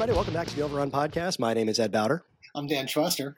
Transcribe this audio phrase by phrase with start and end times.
[0.00, 0.16] everybody.
[0.16, 1.38] Welcome back to the Overrun Podcast.
[1.38, 2.22] My name is Ed Bowder.
[2.54, 3.34] I'm Dan Truster.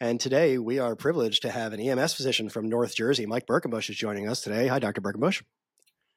[0.00, 3.24] And today we are privileged to have an EMS physician from North Jersey.
[3.24, 4.66] Mike Berkenbush is joining us today.
[4.66, 5.00] Hi, Dr.
[5.00, 5.42] Berkenbush.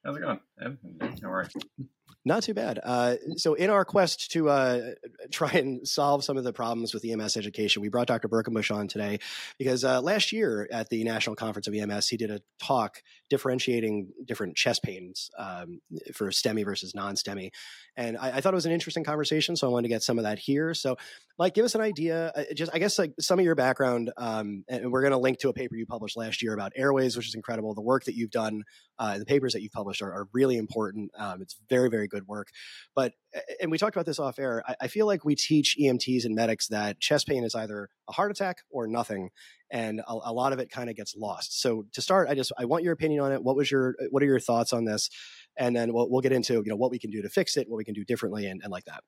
[0.04, 0.40] How's it going?
[0.60, 0.80] Ed?
[1.22, 1.86] How are you?
[2.28, 2.80] Not too bad.
[2.84, 4.94] Uh, so, in our quest to uh,
[5.32, 8.28] try and solve some of the problems with EMS education, we brought Dr.
[8.28, 9.20] Berkenbush on today
[9.60, 14.12] because uh, last year at the National Conference of EMS, he did a talk differentiating
[14.26, 15.80] different chest pains um,
[16.14, 17.52] for STEMI versus non STEMI.
[17.98, 20.18] And I, I, thought it was an interesting conversation, so I wanted to get some
[20.18, 20.74] of that here.
[20.74, 20.98] So,
[21.40, 24.64] Mike, give us an idea, uh, just I guess like some of your background, um,
[24.68, 27.28] and we're going to link to a paper you published last year about airways, which
[27.28, 27.74] is incredible.
[27.74, 28.64] The work that you've done,
[29.00, 31.12] uh, the papers that you've published are, are really important.
[31.18, 32.50] Um, it's very, very good work.
[32.96, 33.14] But
[33.60, 34.64] and we talked about this off air.
[34.68, 38.14] I, I, feel like we teach EMTs and medics that chest pain is either a
[38.14, 39.30] heart attack or nothing,
[39.72, 41.62] and a, a lot of it kind of gets lost.
[41.62, 43.44] So to start, I just I want your opinion on it.
[43.44, 45.10] What was your what are your thoughts on this?
[45.58, 47.70] And then we'll, we'll get into you know what we can do to fix it,
[47.70, 49.04] what we can do differently, and, and like that.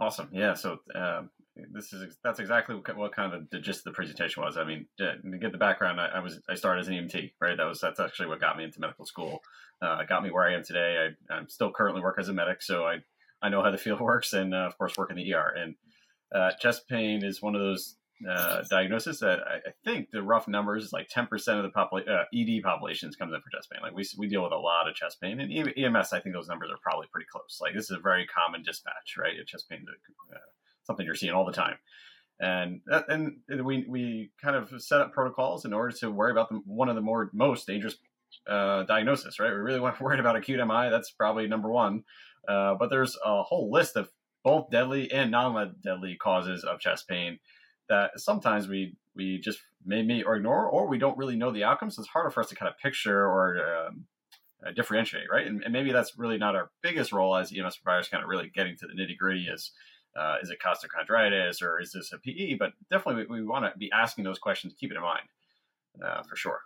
[0.00, 0.28] Awesome.
[0.32, 0.54] Yeah.
[0.54, 1.30] So um,
[1.72, 4.56] this is that's exactly what, what, kind of the gist of the presentation was.
[4.56, 7.56] I mean, to get the background, I, I, was I started as an EMT, right?
[7.56, 9.40] That was that's actually what got me into medical school.
[9.82, 11.08] Uh, got me where I am today.
[11.30, 12.98] I, am still currently work as a medic, so I
[13.42, 15.54] I know how the field works, and uh, of course work in the ER.
[15.56, 15.74] And
[16.32, 17.96] uh, chest pain is one of those
[18.26, 22.08] uh, diagnosis that I, I, think the rough numbers is like 10% of the popula-
[22.08, 23.80] uh, ED populations comes in for chest pain.
[23.82, 26.48] Like we, we deal with a lot of chest pain and EMS, I think those
[26.48, 27.58] numbers are probably pretty close.
[27.60, 29.38] Like this is a very common dispatch, right?
[29.40, 29.86] A chest pain,
[30.32, 30.38] uh,
[30.84, 31.76] something you're seeing all the time.
[32.40, 36.60] And, and we, we kind of set up protocols in order to worry about the,
[36.66, 37.96] one of the more most dangerous
[38.48, 39.50] uh, diagnosis, right?
[39.50, 40.88] We really want to worry about acute MI.
[40.90, 42.04] That's probably number one.
[42.48, 44.08] Uh, but there's a whole list of
[44.44, 47.38] both deadly and non-deadly causes of chest pain
[47.88, 51.96] that sometimes we we just maybe or ignore, or we don't really know the outcomes.
[51.96, 54.04] So it's harder for us to kind of picture or um,
[54.66, 55.46] uh, differentiate, right?
[55.46, 58.50] And, and, maybe that's really not our biggest role as EMS providers, kind of really
[58.54, 59.46] getting to the nitty gritty.
[59.46, 59.72] Is
[60.16, 62.54] uh, is it costochondritis or is this a PE?
[62.54, 64.74] But definitely, we, we want to be asking those questions.
[64.78, 65.28] Keep it in mind
[66.04, 66.60] uh, for sure.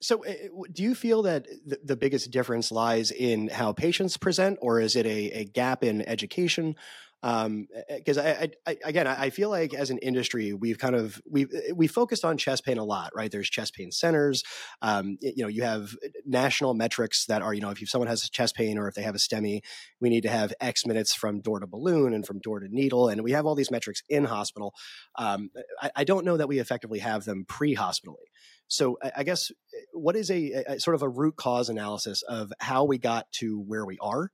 [0.00, 0.32] So, uh,
[0.72, 4.96] do you feel that the, the, biggest difference lies in how patients present, or is
[4.96, 6.74] it a, a gap in education?
[7.22, 11.46] Because um, I, I, again, I feel like as an industry, we've kind of we
[11.72, 13.30] we focused on chest pain a lot, right?
[13.30, 14.42] There's chest pain centers.
[14.80, 15.94] Um, you know, you have
[16.26, 19.14] national metrics that are, you know, if someone has chest pain or if they have
[19.14, 19.60] a STEMI,
[20.00, 23.08] we need to have X minutes from door to balloon and from door to needle,
[23.08, 24.74] and we have all these metrics in hospital.
[25.16, 25.50] Um,
[25.80, 28.32] I, I don't know that we effectively have them pre-hospitally.
[28.72, 29.52] So I, guess
[29.92, 33.60] what is a, a, sort of a root cause analysis of how we got to
[33.60, 34.30] where we are?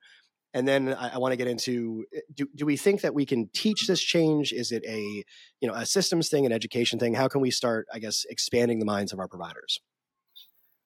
[0.54, 3.48] And then I, I want to get into do, do we think that we can
[3.52, 4.52] teach this change?
[4.52, 5.24] Is it a
[5.60, 7.14] you know a systems thing, an education thing?
[7.14, 9.80] How can we start, I guess, expanding the minds of our providers?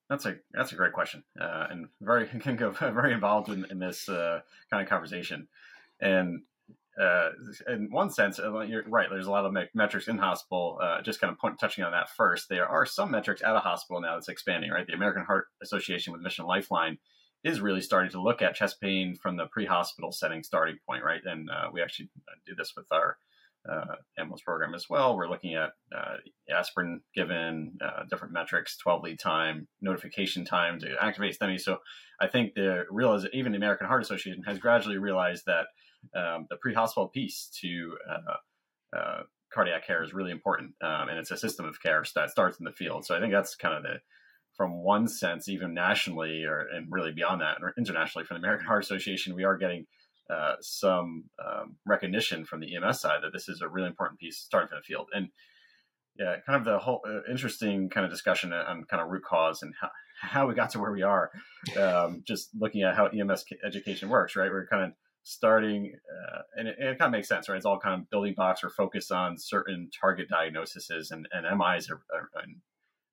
[0.08, 3.78] That's a that's a great question, uh, and very can go very involved in, in
[3.78, 4.40] this uh,
[4.70, 5.48] kind of conversation.
[6.00, 6.42] And
[7.00, 7.30] uh,
[7.68, 9.08] in one sense, uh, you're right.
[9.08, 10.78] There's a lot of me- metrics in hospital.
[10.82, 13.60] Uh, just kind of point, touching on that first, there are some metrics at a
[13.60, 14.70] hospital now that's expanding.
[14.70, 16.98] Right, the American Heart Association with Mission Lifeline
[17.44, 21.04] is really starting to look at chest pain from the pre-hospital setting starting point.
[21.04, 23.16] Right, and uh, we actually uh, do this with our
[23.68, 25.16] uh, ambulance program as well.
[25.16, 26.16] We're looking at uh,
[26.50, 31.60] aspirin given, uh, different metrics, 12 lead time, notification time to activate STEMI.
[31.60, 31.78] So
[32.20, 35.66] I think the realize even the American Heart Association has gradually realized that
[36.16, 39.22] um, the pre-hospital piece to uh, uh,
[39.52, 42.64] cardiac care is really important, um, and it's a system of care that starts in
[42.64, 43.06] the field.
[43.06, 44.00] So I think that's kind of the
[44.56, 48.66] from one sense, even nationally or and really beyond that, or internationally, from the American
[48.66, 49.86] Heart Association, we are getting
[50.30, 54.38] uh, some um, recognition from the EMS side that this is a really important piece
[54.38, 55.08] starting from the field.
[55.12, 55.28] And
[56.18, 59.62] yeah, kind of the whole uh, interesting kind of discussion on kind of root cause
[59.62, 61.30] and how, how we got to where we are.
[61.78, 64.50] Um, just looking at how EMS education works, right?
[64.50, 64.92] We're kind of
[65.24, 67.56] starting, uh, and, it, and, it, kind of makes sense, right?
[67.56, 68.62] It's all kind of building blocks.
[68.62, 72.30] We're focused on certain target diagnoses, and, and MIs are, are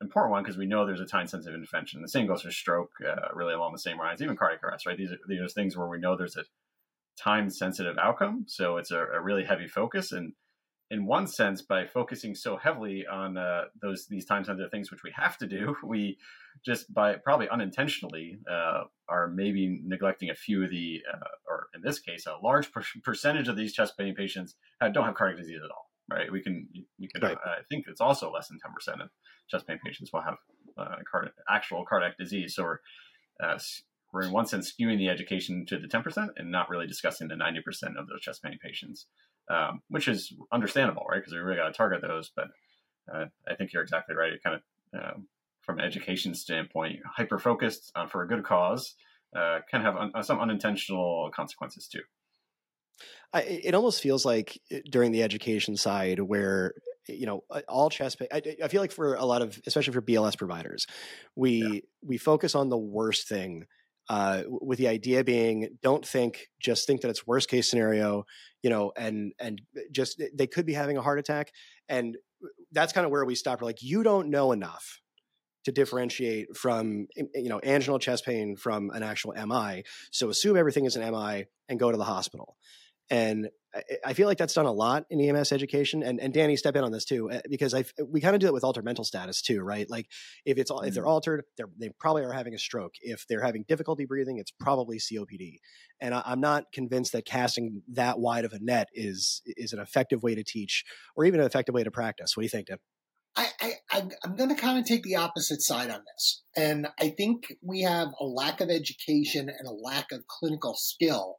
[0.02, 2.02] important one because we know there's a time sensitive intervention.
[2.02, 4.98] The same goes for stroke, uh, really along the same lines, even cardiac arrest, right?
[4.98, 6.46] These are, these are things where we know there's a
[7.22, 8.46] time sensitive outcome.
[8.48, 10.12] So it's a, a, really heavy focus.
[10.14, 10.34] And
[10.90, 15.04] in one sense, by focusing so heavily on uh, those these time sensitive things, which
[15.04, 16.18] we have to do, we
[16.66, 21.82] just by probably unintentionally uh, are maybe neglecting a few of the, uh, or in
[21.82, 24.56] this case, a large per- percentage of these chest pain patients
[24.94, 25.89] don't have cardiac disease at all.
[26.10, 26.32] Right?
[26.32, 26.68] We can
[26.98, 27.38] you can right.
[27.46, 29.10] I think it's also less than ten percent of
[29.50, 30.38] chest pain patients will have
[30.78, 32.56] uh, card- actual cardiac disease.
[32.56, 32.80] So we're
[33.42, 33.60] uh,
[34.12, 37.36] we're in one sense skewing the education to the 10% and not really discussing the
[37.36, 39.06] 90% of those chest pain patients,
[39.50, 41.20] um, which is understandable, right?
[41.20, 42.32] Because we really got to target those.
[42.36, 42.48] But
[43.14, 44.34] uh, I think you're exactly right.
[44.34, 45.28] It kind of, um,
[45.62, 48.96] from an education standpoint, hyper focused uh, for a good cause
[49.36, 52.02] uh, can have un- some unintentional consequences too.
[53.34, 56.74] I, it almost feels like eh, during the education side where
[57.08, 60.02] you know all chest pain I, I, feel like for a lot of especially for
[60.02, 60.86] bls providers
[61.36, 61.80] we yeah.
[62.04, 63.66] we focus on the worst thing
[64.10, 68.26] uh, with the idea being don't think just think that it's worst case scenario
[68.64, 69.62] you know and and
[69.92, 71.52] just they could be having a heart attack
[71.88, 72.18] and
[72.72, 75.00] that's kind of where we stop we're like you don't know enough
[75.66, 80.86] to differentiate from you know anginal chest pain from an actual mi so assume everything
[80.86, 82.56] is an mi and go to the hospital
[83.10, 83.50] and
[84.04, 86.02] I feel like that's done a lot in EMS education.
[86.02, 88.48] And, and Danny, step in on this too, eh, because I we kind of do
[88.48, 89.88] it with altered mental status too, right?
[89.88, 90.08] Like
[90.44, 90.88] if it's mm-hmm.
[90.88, 91.12] if they're mm-hmm.
[91.12, 92.94] altered, they're, they probably are having a stroke.
[93.02, 95.58] If they're having difficulty breathing, it's probably COPD.
[96.02, 99.80] And I, am not convinced that casting that wide of a net is is an
[99.80, 100.84] effective way to teach
[101.16, 102.36] or even an effective way to practice.
[102.36, 102.78] What do you think, Dan?
[103.36, 106.44] I, I, I'm going to kind of take the opposite side on this.
[106.58, 111.38] And I think we have a lack of education and a lack of clinical skill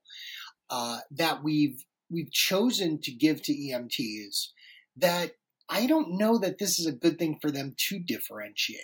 [0.71, 4.49] uh, that we've we've chosen to give to EMTs
[4.97, 5.33] that
[5.69, 8.81] I don't know that this is a good thing for them to differentiate,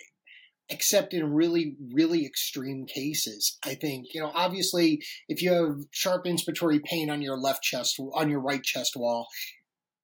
[0.69, 3.57] except in really, really extreme cases.
[3.63, 7.99] I think, you know, obviously, if you have sharp inspiratory pain on your left chest,
[7.99, 9.27] on your right chest wall,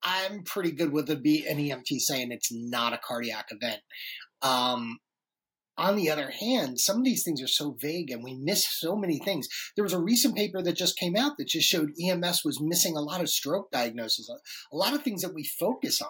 [0.04, 3.80] I'm pretty good with B, an EMT saying it's not a cardiac event.
[4.42, 4.98] Um,
[5.78, 8.96] on the other hand, some of these things are so vague and we miss so
[8.96, 9.48] many things.
[9.76, 12.96] There was a recent paper that just came out that just showed EMS was missing
[12.96, 16.10] a lot of stroke diagnosis, a lot of things that we focus on.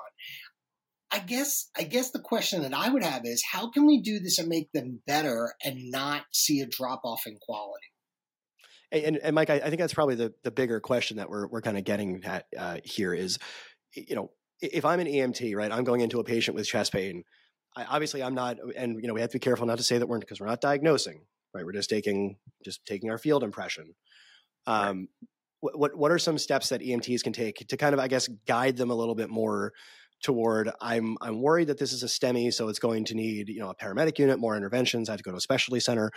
[1.11, 4.19] I guess I guess the question that I would have is how can we do
[4.19, 7.85] this and make them better and not see a drop off in quality?
[8.91, 11.61] And, and Mike, I, I, think that's probably the, the bigger question that we're we're
[11.61, 13.37] kind of getting at uh, here is,
[13.93, 17.23] you know, if I'm an EMT, right, I'm going into a patient with chest pain
[17.75, 19.97] I, obviously I'm not, and you know, we have to be careful not to say
[19.97, 21.21] that we're because we're not diagnosing,
[21.53, 21.65] right?
[21.65, 23.95] We're just taking just taking our field impression.
[24.65, 25.07] Um, right.
[25.61, 28.27] what, what what are some steps that EMTs can take to kind of, I guess,
[28.47, 29.73] guide them a little bit more
[30.23, 33.59] toward I'm I'm worried that this is a STEMI, so it's going to need you
[33.59, 35.09] know a paramedic unit, more interventions.
[35.09, 36.11] I have to go to a specialty center,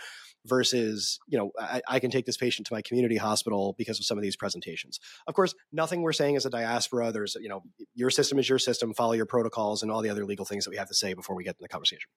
[0.45, 4.05] versus you know I, I, can take this patient to my community hospital because of
[4.05, 4.99] some of these presentations.
[5.27, 7.11] Of course, nothing we're saying is a diaspora.
[7.11, 7.61] There's you know
[7.93, 8.93] your system is your system.
[8.93, 11.35] Follow your protocols and all the other legal things that we have to say before
[11.35, 12.09] we get in the conversation.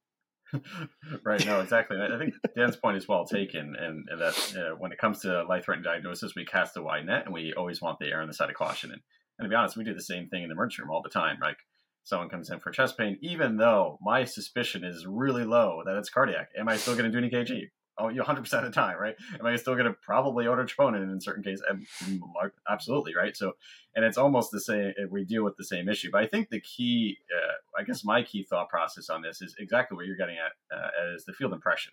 [1.24, 1.44] right.
[1.46, 1.96] No, exactly.
[2.00, 5.44] I think Dan's point is well taken, and, and that uh, when it comes to
[5.44, 8.34] life-threatening diagnosis, we cast a wide net, and we always want the air on the
[8.34, 8.90] side of caution.
[8.90, 9.00] And,
[9.38, 11.08] and to be honest, we do the same thing in the emergency room all the
[11.08, 11.38] time.
[11.40, 11.58] Like
[12.02, 16.10] someone comes in for chest pain, even though my suspicion is really low that it's
[16.10, 17.70] cardiac, am I still going to do an EKG?
[17.98, 19.14] Oh, you 100% of the time, right?
[19.38, 21.62] Am I still going to probably order troponin in certain cases?
[22.68, 23.36] Absolutely, right?
[23.36, 23.52] So,
[23.94, 24.94] and it's almost the same.
[25.10, 28.22] We deal with the same issue, but I think the key, uh, I guess, my
[28.22, 30.88] key thought process on this is exactly what you're getting at, uh,
[31.26, 31.92] the field impression.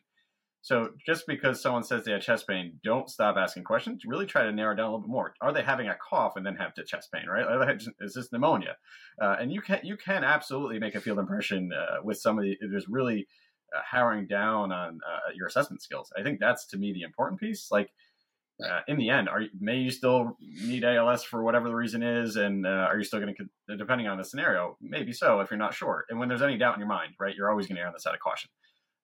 [0.68, 4.04] So just because someone says they have chest pain, don't stop asking questions.
[4.06, 5.34] Really try to narrow down a little bit more.
[5.40, 7.26] Are they having a cough and then have the chest pain?
[7.26, 7.80] Right?
[8.02, 8.76] Is this pneumonia?
[9.22, 12.44] Uh, and you can you can absolutely make a field impression uh, with some of
[12.44, 12.58] the.
[12.70, 13.28] There's really
[13.74, 16.12] uh, harrowing down on uh, your assessment skills.
[16.20, 17.72] I think that's to me the important piece.
[17.72, 17.90] Like.
[18.60, 22.02] Uh, in the end, are you, may you still need ALS for whatever the reason
[22.02, 25.52] is, and uh, are you still going to, depending on the scenario, maybe so if
[25.52, 26.06] you're not sure.
[26.10, 27.94] And when there's any doubt in your mind, right, you're always going to err on
[27.94, 28.50] the side of caution.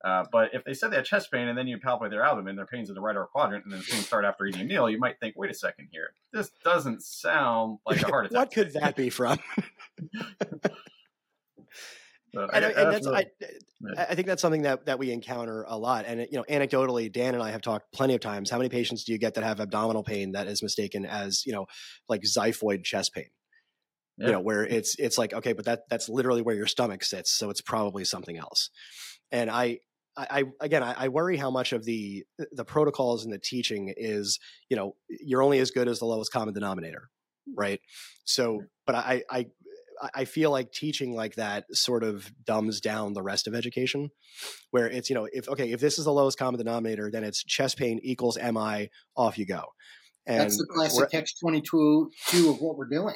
[0.04, 2.58] Uh, but if they said they had chest pain and then you palpate their abdomen,
[2.58, 4.90] their pain's in the right upper quadrant, and then things start after eating a meal,
[4.90, 8.38] you might think, wait a second here, this doesn't sound like a heart attack.
[8.38, 9.40] what could that be from?
[12.34, 13.26] and, I, and that's, I,
[13.98, 16.06] I, think that's something that, that we encounter a lot.
[16.06, 18.50] And, you know, anecdotally, Dan and I have talked plenty of times.
[18.50, 21.54] How many patients do you get that have abdominal pain that is mistaken as, you
[21.54, 21.68] know,
[22.10, 23.30] like xiphoid chest pain?
[24.18, 24.26] Yeah.
[24.26, 27.32] You know, where it's, it's like, okay, but that, that's literally where your stomach sits.
[27.32, 28.70] So it's probably something else.
[29.32, 29.80] And I,
[30.16, 34.40] I, again, I, I, worry how much of the the protocols and the teaching is,
[34.70, 37.10] you know, you're only as good as the lowest common denominator,
[37.50, 37.54] mm.
[37.58, 37.82] right?
[38.26, 39.48] So, but I, I,
[40.14, 44.10] I feel like teaching like that sort of dumbs down the rest of education,
[44.72, 47.44] where it's, you know, if okay, if this is the lowest common denominator, then it's
[47.44, 49.64] chest pain equals MI, off you go.
[50.26, 53.16] And That's the classic catch twenty two two of what we're doing.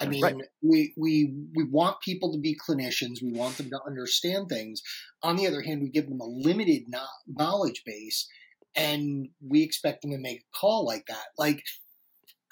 [0.00, 0.36] I mean, right.
[0.62, 3.22] we we we want people to be clinicians.
[3.22, 4.82] We want them to understand things.
[5.22, 6.84] On the other hand, we give them a limited
[7.26, 8.28] knowledge base,
[8.76, 11.26] and we expect them to make a call like that.
[11.36, 11.62] Like,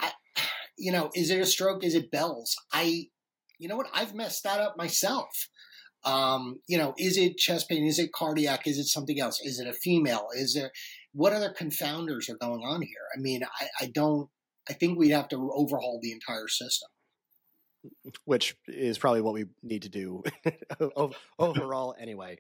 [0.00, 0.12] I,
[0.76, 1.84] you know, is it a stroke?
[1.84, 2.56] Is it bells?
[2.72, 3.08] I,
[3.58, 3.90] you know what?
[3.94, 5.48] I've messed that up myself.
[6.04, 7.84] Um, you know, is it chest pain?
[7.84, 8.66] Is it cardiac?
[8.66, 9.40] Is it something else?
[9.42, 10.28] Is it a female?
[10.36, 10.72] Is there
[11.12, 13.06] what other confounders are going on here?
[13.16, 14.28] I mean, I, I don't.
[14.68, 16.88] I think we'd have to overhaul the entire system
[18.25, 20.23] which is probably what we need to do
[21.38, 22.38] overall anyway.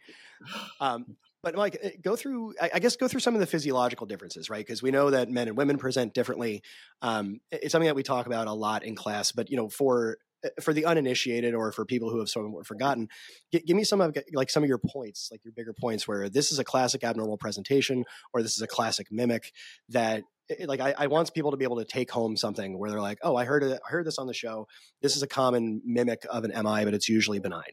[0.80, 2.54] Um, But Mike, eh, go through.
[2.60, 4.66] I guess go through some of the physiological differences, right?
[4.66, 6.60] Because we know that men and women present differently.
[7.02, 9.30] Um, it's something that we talk about a lot in class.
[9.30, 12.66] But you know, for eh, for the uninitiated or for people who have sort of
[12.66, 13.08] forgotten,
[13.52, 16.28] give, give me some of like some of your points, like your bigger points, where
[16.28, 19.52] this is a classic abnormal presentation or this is a classic mimic
[19.88, 20.24] that
[20.66, 23.18] like I, I, want people to be able to take home something where they're like,
[23.22, 24.68] oh, I heard it, I heard this on the show.
[25.02, 27.72] This is a common mimic of an MI, but it's usually benign.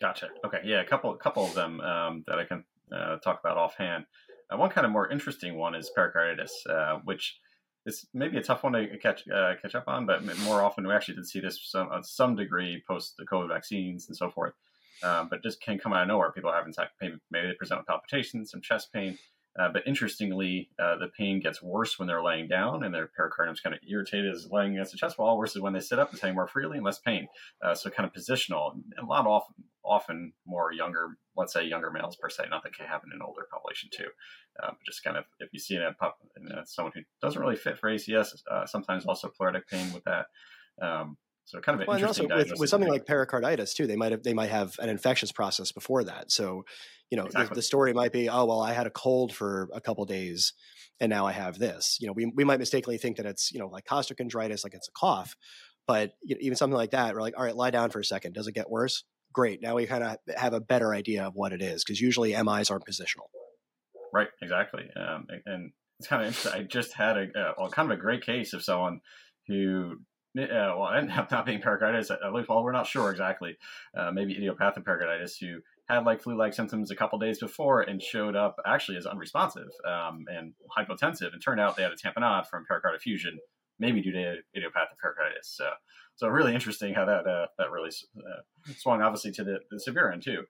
[0.00, 0.28] Gotcha.
[0.44, 0.60] Okay.
[0.64, 4.06] Yeah, a couple, a couple of them um, that I can uh, talk about offhand.
[4.50, 7.38] Uh, one kind of more interesting one is pericarditis, uh, which
[7.86, 10.94] is maybe a tough one to catch uh, catch up on, but more often we
[10.94, 14.54] actually did see this some, some degree post the COVID vaccines and so forth.
[15.02, 16.30] Um, but just can come out of nowhere.
[16.30, 19.18] People having maybe they present with palpitations, some chest pain.
[19.58, 23.60] Uh, but interestingly, uh, the pain gets worse when they're laying down and their pericardium's
[23.60, 26.18] kind of irritated as laying against the chest wall versus when they sit up and
[26.18, 27.28] saying more freely and less pain.
[27.62, 28.72] Uh, so kind of positional.
[28.72, 29.54] And a lot often,
[29.84, 32.44] often more younger, let's say younger males per se.
[32.48, 34.08] Not that can happen in older population too.
[34.62, 37.40] Uh, but just kind of if you see in a pup, in someone who doesn't
[37.40, 40.26] really fit for ACS, uh, sometimes also pleuritic pain with that.
[40.80, 42.30] Um, so kind of well, interesting.
[42.30, 45.32] also with, with something like pericarditis too, they might have they might have an infectious
[45.32, 46.30] process before that.
[46.30, 46.64] So,
[47.10, 47.48] you know, exactly.
[47.48, 50.52] the, the, story might be, oh well, I had a cold for a couple days,
[51.00, 51.98] and now I have this.
[52.00, 54.88] You know, we we might mistakenly think that it's you know like costochondritis, like it's
[54.88, 55.36] a cough,
[55.86, 58.04] but you know, even something like that, we're like, all right, lie down for a
[58.04, 58.34] second.
[58.34, 59.04] Does it get worse?
[59.32, 59.62] Great.
[59.62, 62.70] Now we kind of have a better idea of what it is because usually MIs
[62.70, 63.28] aren't positional.
[64.12, 64.28] Right.
[64.42, 64.84] Exactly.
[64.94, 66.52] Um, and it's kind of interesting.
[66.52, 69.00] I just had a uh, well, kind of a great case of someone
[69.48, 69.96] who
[70.38, 72.10] uh, well, ended up not being pericarditis.
[72.10, 73.56] At least, well, we're not sure exactly.
[73.96, 78.36] Uh, maybe idiopathic pericarditis who had like flu-like symptoms a couple days before and showed
[78.36, 82.64] up actually as unresponsive um, and hypotensive, and turned out they had a tamponade from
[82.70, 83.38] pericardial effusion,
[83.78, 85.48] maybe due to idiopathic pericarditis.
[85.48, 85.70] So,
[86.16, 90.10] so really interesting how that uh, that really uh, swung obviously to the, the severe
[90.10, 90.44] end too.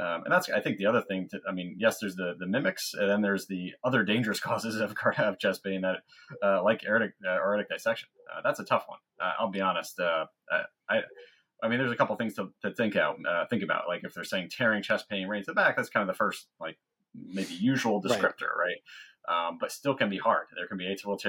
[0.00, 1.28] Um, and that's, I think, the other thing.
[1.30, 4.76] To, I mean, yes, there's the the mimics, and then there's the other dangerous causes
[4.76, 6.02] of cardiac chest pain that,
[6.42, 8.08] uh, like aortic uh, aortic dissection.
[8.34, 8.98] Uh, that's a tough one.
[9.20, 10.00] Uh, I'll be honest.
[10.00, 10.26] Uh,
[10.88, 11.00] I,
[11.62, 13.86] I mean, there's a couple things to, to think out, uh, think about.
[13.86, 16.16] Like if they're saying tearing chest pain right to the back, that's kind of the
[16.16, 16.76] first, like
[17.14, 18.78] maybe usual descriptor, right?
[19.28, 19.48] right?
[19.48, 20.46] Um, but still can be hard.
[20.56, 21.20] There can be atypical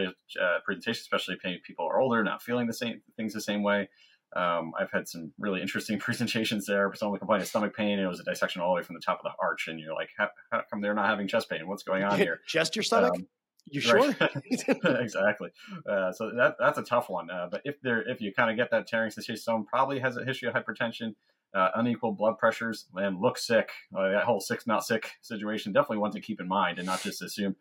[0.66, 3.90] presentation, especially if people are older, not feeling the same things the same way.
[4.36, 6.92] Um, I've had some really interesting presentations there.
[6.96, 7.94] Someone complained of stomach pain.
[7.94, 9.80] And it was a dissection all the way from the top of the arch, and
[9.80, 11.68] you're like, how, how come they're not having chest pain?
[11.68, 12.42] What's going on here?
[12.48, 13.14] Just your stomach?
[13.16, 13.28] Um,
[13.66, 14.10] you sure?
[14.84, 15.50] exactly.
[15.90, 17.30] Uh, so that that's a tough one.
[17.30, 20.18] Uh, but if there, if you kind of get that tearing sensation, someone probably has
[20.18, 21.16] a history of hypertension,
[21.54, 23.72] uh, unequal blood pressures, and look sick.
[23.92, 27.22] That whole sick not sick situation definitely one to keep in mind, and not just
[27.22, 27.56] assume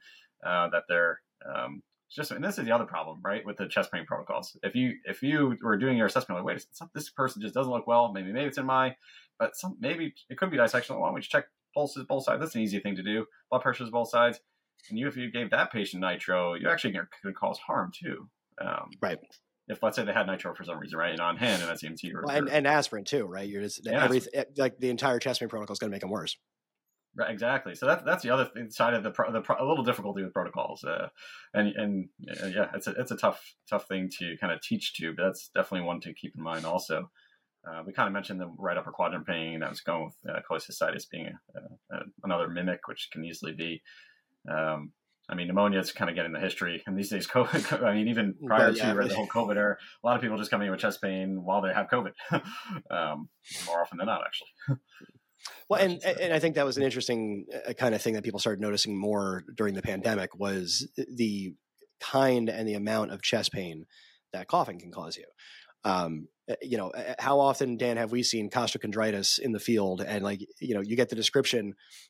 [0.44, 1.82] uh, that they're um,
[2.14, 4.56] just and this is the other problem, right, with the chest pain protocols.
[4.62, 7.86] If you if you were doing your assessment, like, wait, this person just doesn't look
[7.86, 8.12] well.
[8.12, 8.96] Maybe maybe it's in my,
[9.38, 10.98] but some maybe it could be dissection.
[10.98, 12.40] Why don't we just check pulses both sides?
[12.40, 13.26] That's an easy thing to do.
[13.50, 14.40] Blood pressures both sides.
[14.90, 18.28] And you, if you gave that patient nitro, you actually could cause harm too.
[18.60, 19.18] Um, right.
[19.68, 21.82] If let's say they had nitro for some reason, right, and on hand and that's
[21.82, 23.48] EMT or, well, and, and aspirin too, right?
[23.48, 24.20] You're just every,
[24.56, 26.36] like the entire chest pain protocol is going to make them worse.
[27.14, 27.74] Right, exactly.
[27.74, 30.32] So that's that's the other side of the pro, the pro, a little difficulty with
[30.32, 31.08] protocols, uh,
[31.52, 32.08] and and
[32.42, 35.24] uh, yeah, it's a it's a tough tough thing to kind of teach to, but
[35.24, 36.64] that's definitely one to keep in mind.
[36.64, 37.10] Also,
[37.68, 39.62] uh, we kind of mentioned the right upper quadrant pain.
[39.62, 43.82] I was going with uh, cholecystitis being a, a, another mimic, which can easily be.
[44.50, 44.92] Um,
[45.28, 47.82] I mean, pneumonia is kind of getting the history, and these days, COVID.
[47.82, 48.94] I mean, even prior yeah.
[48.94, 51.42] to the whole COVID era, a lot of people just coming in with chest pain
[51.44, 52.12] while they have COVID,
[52.90, 53.28] um,
[53.66, 54.48] more often than not, actually.
[55.68, 58.40] Well, and and I think that was an interesting uh, kind of thing that people
[58.40, 61.54] started noticing more during the pandemic was the
[62.00, 63.86] kind and the amount of chest pain
[64.32, 65.24] that coughing can cause you.
[65.84, 70.00] Um, uh, you know, how often, Dan, have we seen costochondritis in the field?
[70.00, 71.66] And like, you know, you get the description,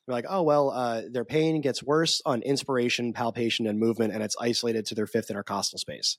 [0.06, 4.22] you're like, oh well, uh, their pain gets worse on inspiration, palpation, and movement, and
[4.22, 6.16] it's isolated to their fifth intercostal space.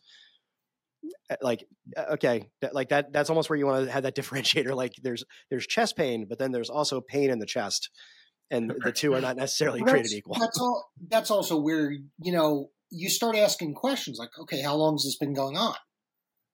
[1.30, 1.66] Uh, like
[1.98, 5.24] uh, okay like that that's almost where you want to have that differentiator like there's
[5.50, 7.90] there's chest pain but then there's also pain in the chest
[8.52, 10.36] and the two are not necessarily created equal.
[10.40, 14.96] that's all that's also where you know you start asking questions like okay how long
[14.96, 15.76] has this been going on?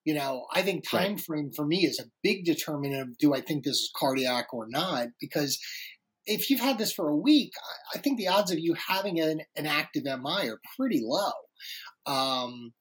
[0.05, 1.21] You know i think time right.
[1.21, 4.67] frame for me is a big determinant of do i think this is cardiac or
[4.69, 5.07] not?
[5.19, 5.59] Because
[6.25, 7.53] if you've had this for a week
[7.93, 11.31] i think the odds of you having an, an active mi are pretty low.
[12.05, 12.73] Um,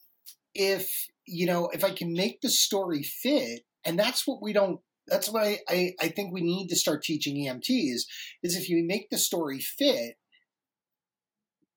[0.55, 4.81] if you know, if I can make the story fit, and that's what we don't
[5.07, 8.03] that's I, I, I, think we need to start teaching EMTs
[8.43, 10.17] is if you make the story fit,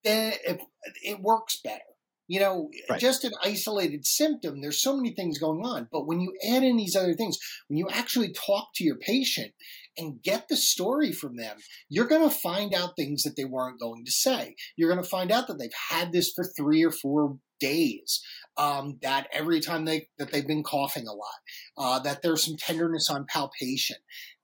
[0.04, 0.60] then it,
[1.02, 1.80] it works better.
[2.28, 3.00] You know, right.
[3.00, 5.88] just an isolated symptom, there's so many things going on.
[5.92, 9.54] But when you add in these other things, when you actually talk to your patient,
[9.98, 11.58] and get the story from them,
[11.90, 14.56] you're going to find out things that they weren't going to say.
[14.76, 18.22] You're going to find out that they've had this for three or four days.
[18.58, 21.40] Um, that every time they that they've been coughing a lot,
[21.78, 23.96] uh, that there's some tenderness on palpation.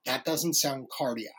[0.05, 1.33] That doesn't sound cardiac.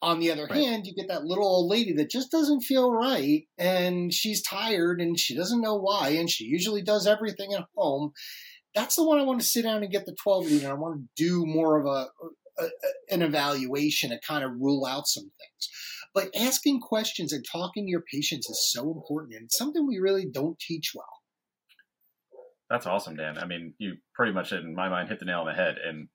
[0.00, 0.62] On the other right.
[0.62, 5.00] hand, you get that little old lady that just doesn't feel right and she's tired
[5.00, 8.12] and she doesn't know why and she usually does everything at home.
[8.74, 10.74] That's the one I want to sit down and get the 12 lead and I
[10.74, 12.06] want to do more of a,
[12.62, 12.68] a
[13.10, 15.68] an evaluation to kind of rule out some things.
[16.18, 20.26] But asking questions and talking to your patients is so important and something we really
[20.26, 21.06] don't teach well.
[22.68, 23.38] That's awesome, Dan.
[23.38, 25.76] I mean, you pretty much, in my mind, hit the nail on the head.
[25.78, 26.08] And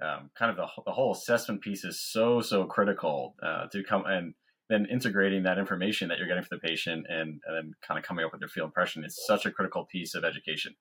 [0.00, 4.04] um, kind of the, the whole assessment piece is so so critical uh, to come
[4.06, 4.34] and
[4.70, 8.04] then integrating that information that you're getting from the patient and, and then kind of
[8.04, 10.74] coming up with their field impression is such a critical piece of education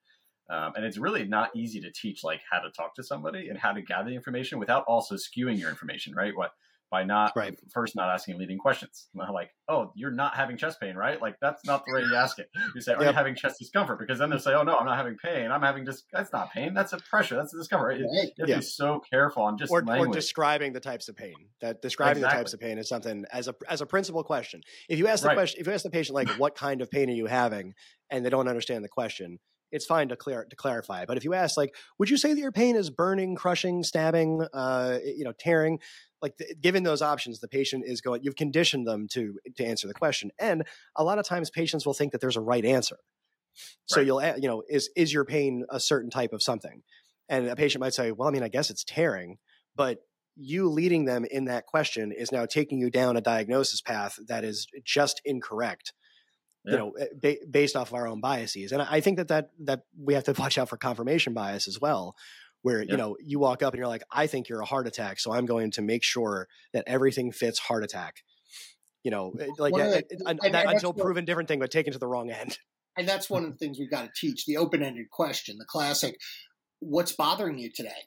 [0.51, 3.57] um, and it's really not easy to teach like how to talk to somebody and
[3.57, 6.51] how to gather the information without also skewing your information right what
[6.89, 7.57] by not right.
[7.73, 9.09] first not asking leading questions.
[9.13, 11.21] Like, oh, you're not having chest pain, right?
[11.21, 12.49] Like that's not the way you ask it.
[12.75, 13.11] You say, are yep.
[13.11, 13.99] you having chest discomfort?
[13.99, 15.51] Because then they'll say, oh no, I'm not having pain.
[15.51, 16.73] I'm having just that's not pain.
[16.73, 17.35] That's a pressure.
[17.35, 17.87] That's a discomfort.
[17.87, 17.99] Right.
[17.99, 18.55] You have yeah.
[18.55, 21.35] to be so careful on just or, or, describing the types of pain.
[21.61, 22.37] That describing exactly.
[22.37, 24.61] the types of pain is something as a as a principal question.
[24.89, 25.35] If you ask the right.
[25.35, 27.73] question, if you ask the patient like, what kind of pain are you having,
[28.09, 29.39] and they don't understand the question,
[29.71, 31.05] it's fine to clear to clarify.
[31.05, 34.45] But if you ask, like, would you say that your pain is burning, crushing, stabbing,
[34.53, 35.79] uh, you know, tearing?
[36.21, 38.23] Like, the, given those options, the patient is going.
[38.23, 40.63] You've conditioned them to to answer the question, and
[40.95, 42.97] a lot of times patients will think that there's a right answer.
[43.85, 44.05] So right.
[44.05, 46.83] you'll, you know, is is your pain a certain type of something?
[47.29, 49.37] And a patient might say, well, I mean, I guess it's tearing,
[49.75, 49.99] but
[50.37, 54.43] you leading them in that question is now taking you down a diagnosis path that
[54.43, 55.93] is just incorrect
[56.63, 56.71] yeah.
[56.71, 59.49] you know eh, ba- based off of our own biases and i think that that
[59.59, 62.15] that we have to watch out for confirmation bias as well
[62.67, 62.91] where yeah.
[62.91, 65.31] you know you walk up and you're like i think you're a heart attack so
[65.31, 68.15] i'm going to make sure that everything fits heart attack
[69.03, 72.07] you know eh, like a, a, that, until proven different thing but taken to the
[72.07, 72.57] wrong end
[72.97, 76.17] and that's one of the things we've got to teach the open-ended question the classic
[76.79, 78.03] what's bothering you today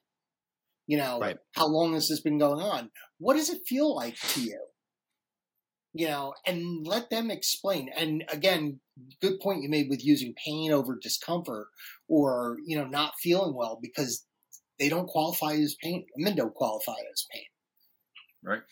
[0.86, 1.38] you know right.
[1.54, 4.60] how long has this been going on what does it feel like to you
[5.92, 7.90] you know, and let them explain.
[7.96, 8.80] And again,
[9.20, 11.68] good point you made with using pain over discomfort
[12.08, 14.24] or, you know, not feeling well because
[14.80, 16.04] they don't qualify as pain.
[16.16, 17.44] Men don't qualify as pain.
[18.42, 18.62] Right.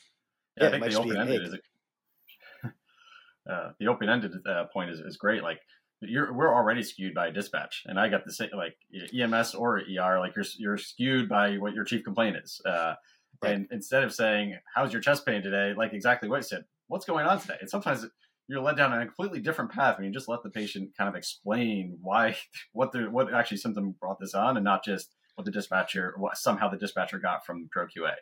[0.57, 4.91] Yeah, yeah I think the open ended is a, uh, the open ended uh, point
[4.91, 5.45] is, is great.
[5.45, 5.61] Like
[6.01, 8.77] you're, we're already skewed by dispatch and I got the same, like
[9.15, 12.61] EMS or ER, like you're, you're skewed by what your chief complaint is.
[12.67, 12.95] Uh,
[13.43, 13.55] Right.
[13.55, 17.07] And instead of saying, "How's your chest pain today?" like exactly what you said, what's
[17.07, 17.57] going on today?
[17.61, 18.05] And sometimes
[18.49, 21.15] you're led down a completely different path and you just let the patient kind of
[21.15, 22.37] explain why,
[22.73, 26.37] what the, what actually symptom brought this on and not just what the dispatcher, what
[26.37, 28.13] somehow the dispatcher got from ProQA.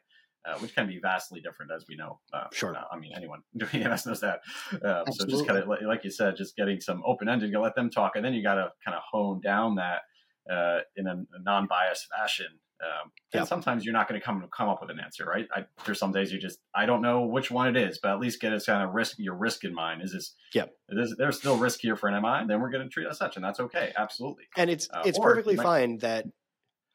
[0.48, 2.20] Uh, which can be vastly different, as we know.
[2.32, 2.72] Uh, sure.
[2.72, 4.42] Uh, I mean, anyone doing EMS knows that.
[4.80, 7.74] Uh, so just kind of, like you said, just getting some open ended, you let
[7.74, 10.02] them talk, and then you got to kind of hone down that
[10.48, 12.46] uh, in a, a non biased fashion
[12.82, 13.48] um, and yep.
[13.48, 15.46] sometimes you're not going to come come up with an answer, right?
[15.54, 18.20] I, there's some days you just I don't know which one it is, but at
[18.20, 20.02] least get a kind of risk your risk in mind.
[20.02, 20.34] Is this?
[20.52, 20.70] Yep.
[20.90, 23.36] Is, there's still risk here for an MI, then we're going to treat as such,
[23.36, 24.44] and that's okay, absolutely.
[24.56, 26.26] And it's uh, it's perfectly might, fine that.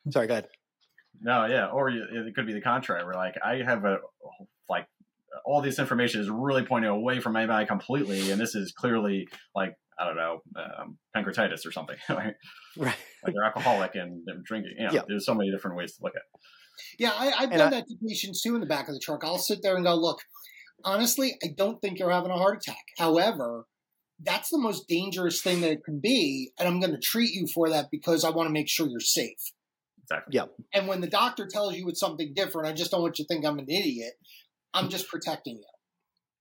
[0.10, 0.48] Sorry, go ahead.
[1.22, 3.04] No, yeah, or it could be the contrary.
[3.04, 3.98] Where like I have a
[4.70, 4.88] like
[5.46, 9.28] all this information is really pointing away from my MI completely, and this is clearly
[9.56, 11.98] like I don't know, um, pancreatitis or something.
[12.10, 12.34] Right.
[12.78, 12.96] right.
[13.24, 14.74] Like they're alcoholic and they're drinking.
[14.78, 15.02] You know, yeah.
[15.08, 16.42] There's so many different ways to look at it.
[16.98, 19.24] Yeah, I, have done I, that to patients too in the back of the truck.
[19.24, 20.20] I'll sit there and go, look,
[20.84, 22.84] honestly, I don't think you're having a heart attack.
[22.98, 23.66] However,
[24.24, 26.52] that's the most dangerous thing that it can be.
[26.58, 29.00] And I'm going to treat you for that because I want to make sure you're
[29.00, 29.52] safe.
[30.12, 30.36] Exactly.
[30.36, 30.46] Yeah.
[30.74, 33.28] And when the doctor tells you it's something different, I just don't want you to
[33.34, 34.14] think I'm an idiot.
[34.74, 35.68] I'm just protecting you.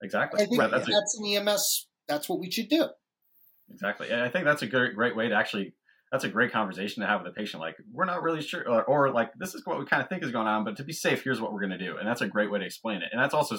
[0.02, 0.42] Exactly.
[0.42, 1.88] I think right, that's, that's an EMS.
[2.08, 2.88] That's what we should do.
[3.70, 4.10] Exactly.
[4.10, 5.74] And I think that's a great, great way to actually,
[6.10, 7.60] that's a great conversation to have with a patient.
[7.60, 10.24] Like, we're not really sure, or, or like, this is what we kind of think
[10.24, 11.96] is going on, but to be safe, here's what we're going to do.
[11.96, 13.10] And that's a great way to explain it.
[13.12, 13.56] And that's also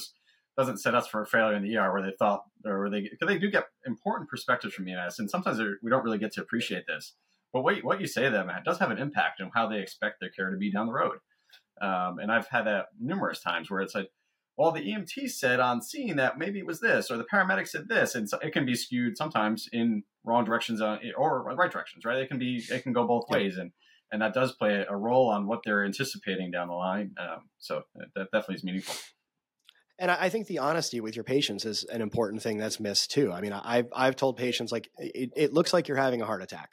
[0.57, 3.27] doesn't set us for a failure in the ER where they thought, or they, because
[3.27, 5.19] they do get important perspectives from EMS.
[5.19, 7.13] And sometimes we don't really get to appreciate this.
[7.53, 10.19] But what, what you say to them does have an impact on how they expect
[10.19, 11.17] their care to be down the road.
[11.81, 14.09] Um, and I've had that numerous times where it's like,
[14.57, 17.87] well, the EMT said on scene that maybe it was this, or the paramedic said
[17.89, 22.05] this, and so it can be skewed sometimes in wrong directions uh, or right directions,
[22.05, 22.19] right?
[22.19, 23.71] It can be, it can go both ways, and
[24.11, 27.15] and that does play a role on what they're anticipating down the line.
[27.17, 28.95] Um, so that definitely is meaningful.
[29.97, 33.31] And I think the honesty with your patients is an important thing that's missed too.
[33.31, 36.41] I mean, I've I've told patients like it, it looks like you're having a heart
[36.41, 36.71] attack.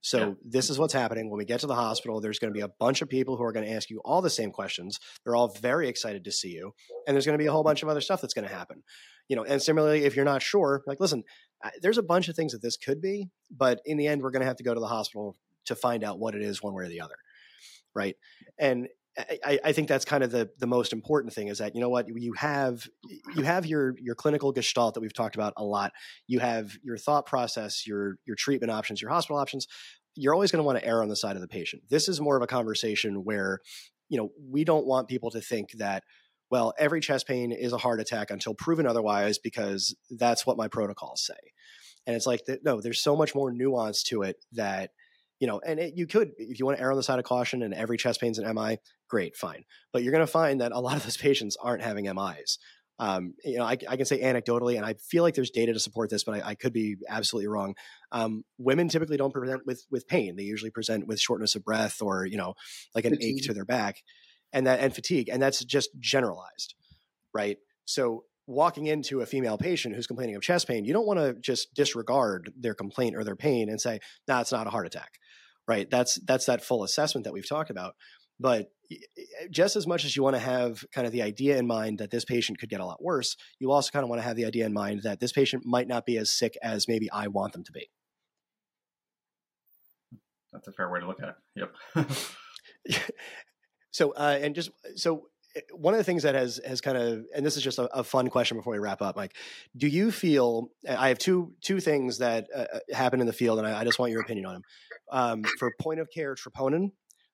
[0.00, 0.34] So yeah.
[0.44, 2.20] this is what's happening when we get to the hospital.
[2.20, 4.22] There's going to be a bunch of people who are going to ask you all
[4.22, 5.00] the same questions.
[5.24, 6.72] They're all very excited to see you,
[7.06, 8.82] and there's going to be a whole bunch of other stuff that's going to happen.
[9.28, 11.24] You know, and similarly, if you're not sure, like, listen,
[11.82, 14.42] there's a bunch of things that this could be, but in the end, we're going
[14.42, 16.84] to have to go to the hospital to find out what it is, one way
[16.84, 17.16] or the other,
[17.94, 18.14] right?
[18.58, 18.86] And
[19.18, 21.88] I, I, think that's kind of the the most important thing is that you know
[21.88, 22.86] what you have
[23.34, 25.92] you have your your clinical gestalt that we've talked about a lot.
[26.26, 29.66] You have your thought process, your your treatment options, your hospital options.
[30.14, 31.84] You're always going to want to err on the side of the patient.
[31.88, 33.60] This is more of a conversation where
[34.08, 36.04] you know we don't want people to think that
[36.50, 40.68] well every chest pain is a heart attack until proven otherwise because that's what my
[40.68, 41.52] protocols say.
[42.06, 44.90] And it's like no, there's so much more nuance to it that
[45.40, 47.24] you know, and it, you could, if you want to err on the side of
[47.24, 49.64] caution and every chest pain's an MI, great, fine.
[49.92, 52.58] But you're going to find that a lot of those patients aren't having MIs.
[52.98, 55.78] Um, you know, I, I, can say anecdotally, and I feel like there's data to
[55.78, 57.74] support this, but I, I could be absolutely wrong.
[58.10, 62.00] Um, women typically don't present with with pain; they usually present with shortness of breath
[62.00, 62.54] or you know,
[62.94, 63.40] like an fatigue.
[63.40, 63.96] ache to their back,
[64.50, 66.74] and that and fatigue, and that's just generalized,
[67.34, 67.58] right?
[67.84, 71.34] So walking into a female patient who's complaining of chest pain, you don't want to
[71.34, 75.18] just disregard their complaint or their pain and say, "Nah, it's not a heart attack."
[75.68, 75.90] Right?
[75.90, 77.94] That's that's that full assessment that we've talked about.
[78.38, 78.70] But
[79.50, 82.10] just as much as you want to have kind of the idea in mind that
[82.10, 84.44] this patient could get a lot worse, you also kind of want to have the
[84.44, 87.52] idea in mind that this patient might not be as sick as maybe I want
[87.52, 87.90] them to be.
[90.52, 91.68] That's a fair way to look at it.
[91.96, 93.00] Yep.
[93.90, 95.28] so, uh, and just so
[95.72, 98.04] one of the things that has has kind of and this is just a, a,
[98.04, 99.34] fun question before we wrap up mike
[99.76, 103.58] do you feel i have two two things that uh, uh happen in the field
[103.58, 104.62] and I, I, just want your opinion on them
[105.12, 106.90] um, for point of care troponin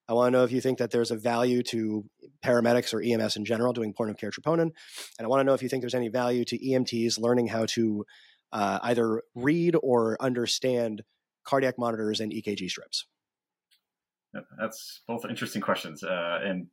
[0.09, 2.05] I want to know if you think that there's a value to
[2.45, 4.73] paramedics or EMS in general doing point of care troponin.
[5.19, 7.67] And I want to know if you think there's any value to EMTs learning how
[7.67, 8.05] to
[8.53, 11.03] uh, either read or understand
[11.45, 13.07] cardiac monitors and EKG strips.
[14.59, 16.03] That's both interesting questions.
[16.03, 16.67] Uh, and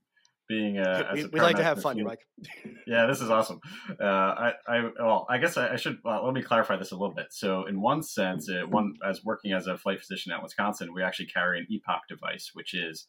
[0.50, 2.26] being uh, we, we like to have fun, Mike.
[2.88, 3.62] yeah, this is awesome.
[4.02, 6.96] Uh, I, I, well, I guess I, I should well, let me clarify this a
[6.96, 7.28] little bit.
[7.30, 11.04] So, in one sense, it, one as working as a flight physician at Wisconsin, we
[11.04, 13.08] actually carry an EPOC device, which is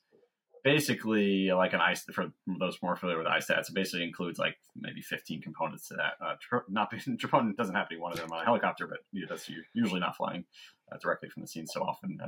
[0.62, 2.26] basically like an ice for
[2.61, 3.70] those more familiar with iStats.
[3.70, 6.12] It basically includes like maybe 15 components to that.
[6.24, 8.98] Uh, tr- not troponin doesn't have to be one of them on a helicopter, but
[9.12, 10.44] you know, that's usually not flying
[10.92, 12.18] uh, directly from the scene so often.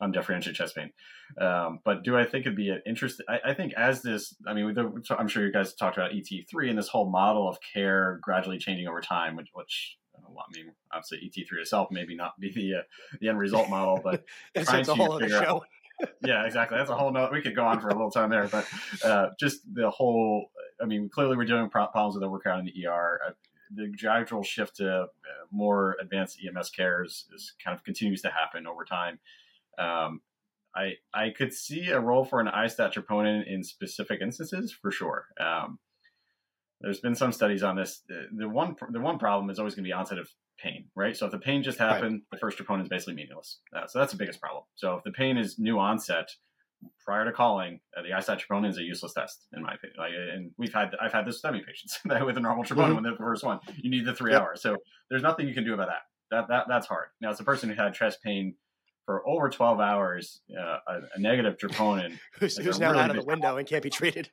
[0.00, 0.90] Undifferentiated chest pain.
[1.40, 3.22] Um, but do I think it'd be an interest?
[3.28, 6.68] I, I think as this, I mean, the, I'm sure you guys talked about ET3
[6.68, 11.18] and this whole model of care gradually changing over time, which, which I mean, obviously
[11.18, 12.82] ET3 itself maybe not be the uh,
[13.20, 14.24] the end result model, but
[14.64, 15.64] trying to figure out
[16.24, 16.78] yeah, exactly.
[16.78, 17.32] That's a whole nother.
[17.32, 18.66] We could go on for a little time there, but
[19.04, 20.50] uh, just the whole.
[20.80, 23.34] I mean, clearly we're doing problems with overcrowd in the ER.
[23.74, 25.06] The gradual shift to uh,
[25.50, 29.18] more advanced EMS cares is kind of continues to happen over time.
[29.80, 30.20] Um,
[30.74, 35.26] I I could see a role for an iStat troponin in specific instances for sure.
[35.40, 35.78] Um,
[36.80, 38.02] there's been some studies on this.
[38.08, 40.28] The, the one the one problem is always going to be onset of
[40.62, 41.16] pain, right?
[41.16, 42.22] So if the pain just happened, right.
[42.32, 43.60] the first troponin is basically meaningless.
[43.74, 44.64] Uh, so that's the biggest problem.
[44.76, 46.28] So if the pain is new onset
[47.04, 49.96] prior to calling, uh, the iStat troponin is a useless test in my opinion.
[49.98, 52.94] Like, and we've had I've had this STEMI patients with a normal troponin mm-hmm.
[52.94, 53.58] when the first one.
[53.76, 54.42] You need the three yep.
[54.42, 54.62] hours.
[54.62, 54.76] So
[55.10, 56.02] there's nothing you can do about that.
[56.30, 57.08] That that that's hard.
[57.20, 58.54] Now it's a person who had chest pain
[59.06, 62.18] for over 12 hours, uh, a, a, negative troponin.
[62.38, 64.28] who's, who's now really out of the window and can't be treated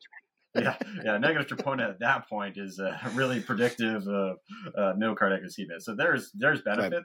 [0.56, 1.17] yeah, yeah.
[1.17, 4.38] Negative troponin at that point is uh, really predictive of
[4.77, 5.80] uh, no cardiac ischemia.
[5.80, 6.93] So there's there's benefit.
[6.93, 7.03] Right.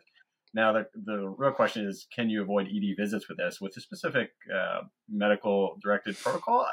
[0.54, 3.80] Now the the real question is, can you avoid ED visits with this with a
[3.80, 6.66] specific uh, medical directed protocol?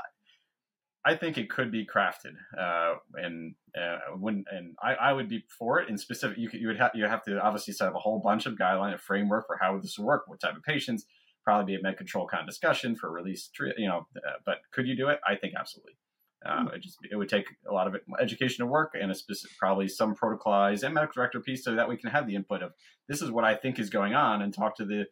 [1.05, 5.45] I think it could be crafted, uh, and uh, when and I, I, would be
[5.57, 5.87] for it.
[5.89, 8.19] In specific, you could, you would have you have to obviously set up a whole
[8.19, 11.05] bunch of guideline, a framework for how this would work, what type of patients,
[11.45, 14.07] probably be a med control kind of discussion for release, you know.
[14.17, 15.19] Uh, but could you do it?
[15.25, 15.93] I think absolutely.
[16.45, 19.57] Uh, it just it would take a lot of education to work and a specific,
[19.57, 22.71] probably some protocolized and medical director piece so that we can have the input of
[23.09, 25.05] this is what I think is going on and talk to the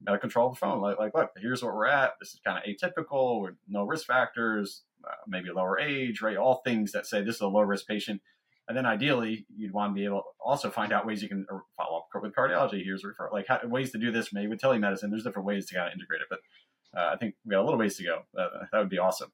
[0.00, 0.80] medical control the phone.
[0.80, 2.12] Like, like look here's what we're at.
[2.20, 6.36] This is kind of atypical with no risk factors uh, maybe lower age right?
[6.36, 8.20] All things that say this is a low risk patient.
[8.68, 11.46] And then ideally you'd want to be able to also find out ways you can
[11.50, 12.84] uh, follow up with cardiology.
[12.84, 15.10] Here's refer like how, ways to do this maybe with telemedicine.
[15.10, 16.40] There's different ways to kind of integrate it but
[16.96, 18.22] uh, I think we got a little ways to go.
[18.36, 19.30] Uh, that would be awesome.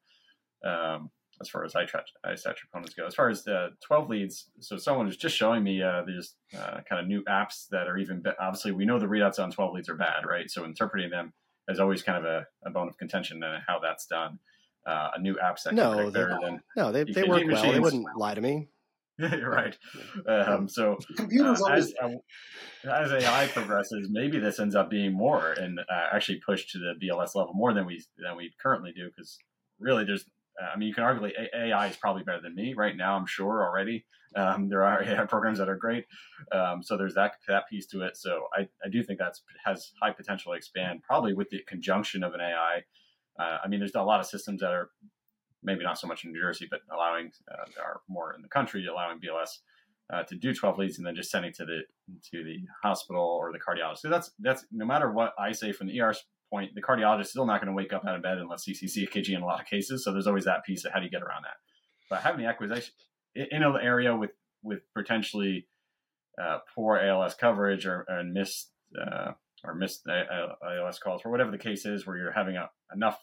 [0.65, 3.07] Um, as far as iStat components go.
[3.07, 6.81] As far as the 12 leads, so someone was just showing me uh, these uh,
[6.89, 9.75] kind of new apps that are even, be- obviously we know the readouts on 12
[9.75, 10.51] leads are bad, right?
[10.51, 11.33] So interpreting them
[11.69, 14.39] is always kind of a, a bone of contention and how that's done.
[14.87, 17.73] Uh, a new app that no, they, than no, they, they work well.
[17.73, 18.69] They wouldn't lie to me.
[19.19, 19.77] You're right.
[20.29, 21.95] Um, so computers uh, as,
[22.85, 26.95] as, AI progresses, maybe this ends up being more and uh, actually pushed to the
[27.01, 29.09] BLS level more than we than we currently do.
[29.09, 29.39] Because
[29.79, 30.25] really, there's
[30.61, 33.17] I mean, you can argue AI is probably better than me right now.
[33.17, 34.05] I'm sure already.
[34.37, 36.07] Um, there are AI programs that are great,
[36.53, 38.17] um, so there's that that piece to it.
[38.17, 42.25] So I, I do think that's has high potential to expand, probably with the conjunction
[42.25, 42.83] of an AI.
[43.39, 44.91] Uh, I mean, there's a lot of systems that are
[45.63, 48.87] maybe not so much in New Jersey, but allowing uh, are more in the country,
[48.87, 49.59] allowing BLS
[50.13, 51.81] uh, to do 12 leads and then just sending to the
[52.31, 53.99] to the hospital or the cardiologist.
[53.99, 56.15] So that's that's no matter what I say from the ER
[56.55, 58.73] point, the cardiologist is still not going to wake up out of bed unless he
[58.73, 60.05] CCC EKG in a lot of cases.
[60.05, 61.57] So there's always that piece of how do you get around that.
[62.09, 62.93] But having the acquisition
[63.35, 64.31] in an area with
[64.63, 65.67] with potentially
[66.41, 69.33] uh, poor ALS coverage or, or missed uh,
[69.65, 73.19] or missed ALS calls or whatever the case is, where you're having a, enough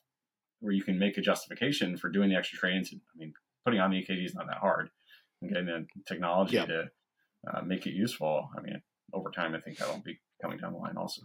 [0.59, 2.89] where you can make a justification for doing the extra trainings.
[2.93, 4.89] I mean, putting on the EKG is not that hard,
[5.41, 6.65] and getting the technology yeah.
[6.65, 6.83] to
[7.51, 8.49] uh, make it useful.
[8.57, 8.81] I mean,
[9.13, 11.21] over time, I think that'll be coming down the line also.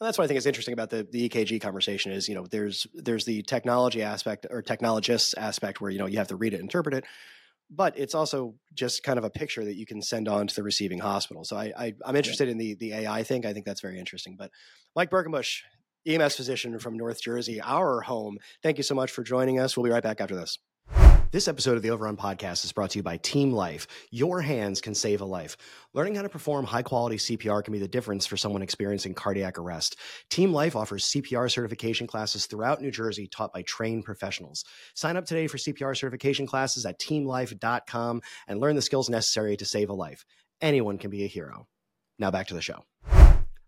[0.00, 2.46] Well, that's what I think is interesting about the, the EKG conversation is, you know,
[2.46, 6.54] there's there's the technology aspect or technologists aspect where, you know, you have to read
[6.54, 7.04] it, interpret it,
[7.70, 10.62] but it's also just kind of a picture that you can send on to the
[10.62, 11.44] receiving hospital.
[11.44, 13.44] So I, I am interested in the the AI thing.
[13.44, 14.36] I think that's very interesting.
[14.38, 14.50] But
[14.96, 15.60] Mike Berkenbush,
[16.06, 18.38] EMS physician from North Jersey, our home.
[18.62, 19.76] Thank you so much for joining us.
[19.76, 20.58] We'll be right back after this.
[21.32, 23.86] This episode of the Overrun Podcast is brought to you by Team Life.
[24.10, 25.56] Your hands can save a life.
[25.94, 29.56] Learning how to perform high quality CPR can be the difference for someone experiencing cardiac
[29.56, 29.94] arrest.
[30.28, 34.64] Team Life offers CPR certification classes throughout New Jersey taught by trained professionals.
[34.94, 39.64] Sign up today for CPR certification classes at teamlife.com and learn the skills necessary to
[39.64, 40.24] save a life.
[40.60, 41.68] Anyone can be a hero.
[42.18, 42.82] Now back to the show.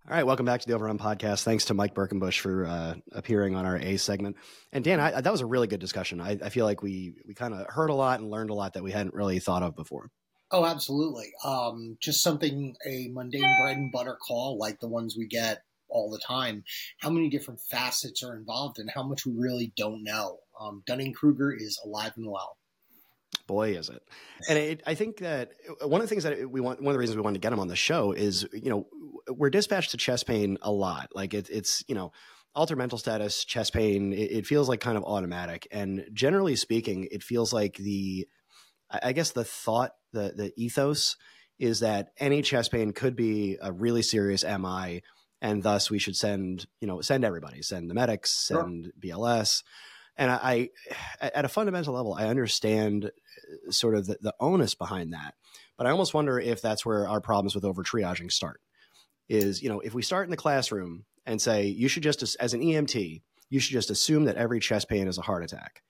[0.09, 1.45] All right, welcome back to the Overrun Podcast.
[1.45, 4.37] Thanks to Mike Berkenbush for uh, appearing on our A segment.
[4.73, 6.21] And Dan, I, that was a really good discussion.
[6.21, 8.73] I, I feel like we we kind of heard a lot and learned a lot
[8.73, 10.11] that we hadn't really thought of before.
[10.51, 11.31] Oh, absolutely.
[11.45, 16.11] Um, just something a mundane bread and butter call like the ones we get all
[16.11, 16.65] the time.
[16.99, 20.39] How many different facets are involved and how much we really don't know.
[20.61, 22.57] Um, Dunning Kruger is alive and well
[23.53, 24.03] boy is it?
[24.49, 26.99] And it, i think that one of the things that we want one of the
[26.99, 28.87] reasons we wanted to get him on the show is you know
[29.29, 31.11] we're dispatched to chest pain a lot.
[31.15, 32.13] Like it, it's you know
[32.55, 35.67] altered mental status chest pain it, it, feels like kind of automatic.
[35.71, 38.27] And generally speaking it feels like the
[39.03, 41.17] i guess the thought the the ethos
[41.59, 45.03] is that any chest pain could be a really serious mi
[45.41, 49.17] and thus we should send you know send everybody send the medics send sure.
[49.17, 49.63] bls
[50.17, 50.69] and I,
[51.23, 53.09] I, at a fundamental level, I understand uh,
[53.71, 55.35] sort of the, the, onus behind that,
[55.77, 58.61] but I almost wonder if that's where our problems with over triaging start.
[59.29, 62.55] Is you know if we start in the classroom and say you should just as
[62.55, 65.83] an EMT you should just assume that every chest pain is a heart attack.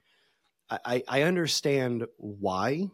[0.68, 2.90] I, I understand why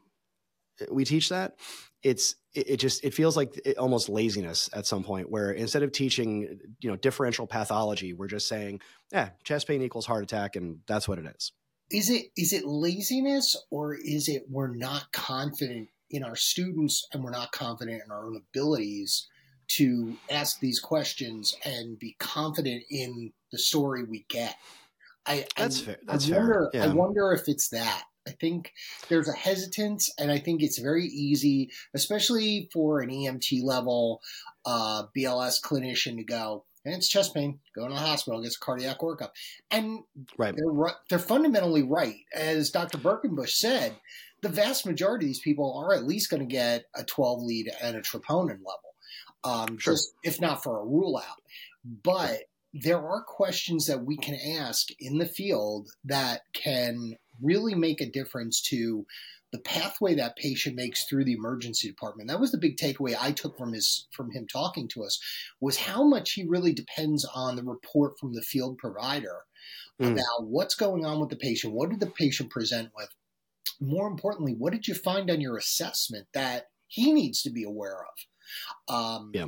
[0.90, 1.54] we teach that.
[2.02, 5.82] It's it, it just it feels like it, almost laziness at some point where instead
[5.82, 10.54] of teaching you know differential pathology we're just saying yeah chest pain equals heart attack
[10.54, 11.50] and that's what it is
[11.90, 17.22] is it is it laziness or is it we're not confident in our students and
[17.22, 19.29] we're not confident in our own abilities
[19.68, 24.57] to ask these questions and be confident in the story we get
[25.29, 25.96] I, that's I, fair.
[26.07, 26.81] That's I wonder, fair.
[26.81, 26.90] Yeah.
[26.90, 28.05] I wonder if it's that.
[28.27, 28.72] I think
[29.09, 34.20] there's a hesitance, and I think it's very easy, especially for an EMT level
[34.66, 36.64] uh, BLS clinician, to go.
[36.94, 37.61] It's chest pain.
[37.74, 39.31] Go to the hospital, gets a cardiac workup,
[39.70, 40.01] and
[40.37, 40.55] right.
[40.57, 42.98] they're they're fundamentally right, as Dr.
[42.98, 43.96] Berkenbush said.
[44.40, 47.72] The vast majority of these people are at least going to get a 12 lead
[47.83, 48.94] and a troponin level,
[49.42, 49.94] um, sure.
[49.94, 51.42] just if not for a rule out.
[51.85, 58.01] But there are questions that we can ask in the field that can really make
[58.01, 59.07] a difference to
[59.52, 62.28] the pathway that patient makes through the emergency department.
[62.28, 65.18] That was the big takeaway I took from his from him talking to us
[65.61, 69.44] was how much he really depends on the report from the field provider
[70.00, 70.12] mm.
[70.12, 71.72] about what's going on with the patient.
[71.72, 73.08] What did the patient present with?
[73.80, 78.04] More importantly, what did you find on your assessment that he needs to be aware
[78.04, 78.94] of?
[78.94, 79.46] Um, yeah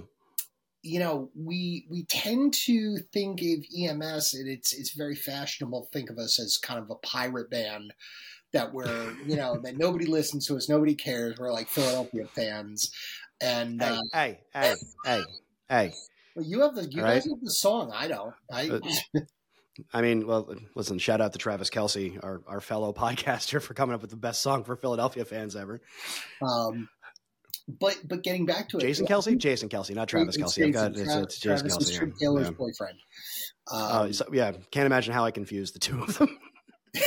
[0.82, 5.90] you know, we we tend to think of EMS, and it's it's very fashionable to
[5.90, 7.92] think of us as kind of a pirate band
[8.52, 11.38] that we're you know that nobody listens to us, nobody cares.
[11.38, 12.90] We're like Philadelphia fans,
[13.40, 15.22] and hey, uh, hey, hey, hey,
[15.68, 15.92] hey.
[16.34, 17.14] Well, you have the you right?
[17.14, 17.92] guys have the song.
[17.94, 18.34] I don't.
[18.52, 18.70] I.
[18.70, 18.80] Uh,
[19.94, 23.94] I mean, well, listen, shout out to Travis Kelce, our, our fellow podcaster, for coming
[23.94, 25.80] up with the best song for Philadelphia fans ever.
[26.42, 26.88] Um,
[27.78, 30.56] but but getting back to it, Jason Kelce, Jason Kelce, not Travis Kelce.
[30.56, 32.18] Jason, got, it's, it's Jason Travis Kelce.
[32.18, 32.50] Taylor's yeah.
[32.50, 32.98] boyfriend.
[33.70, 36.38] Oh, um, uh, so, yeah, can't imagine how I confused the two of them.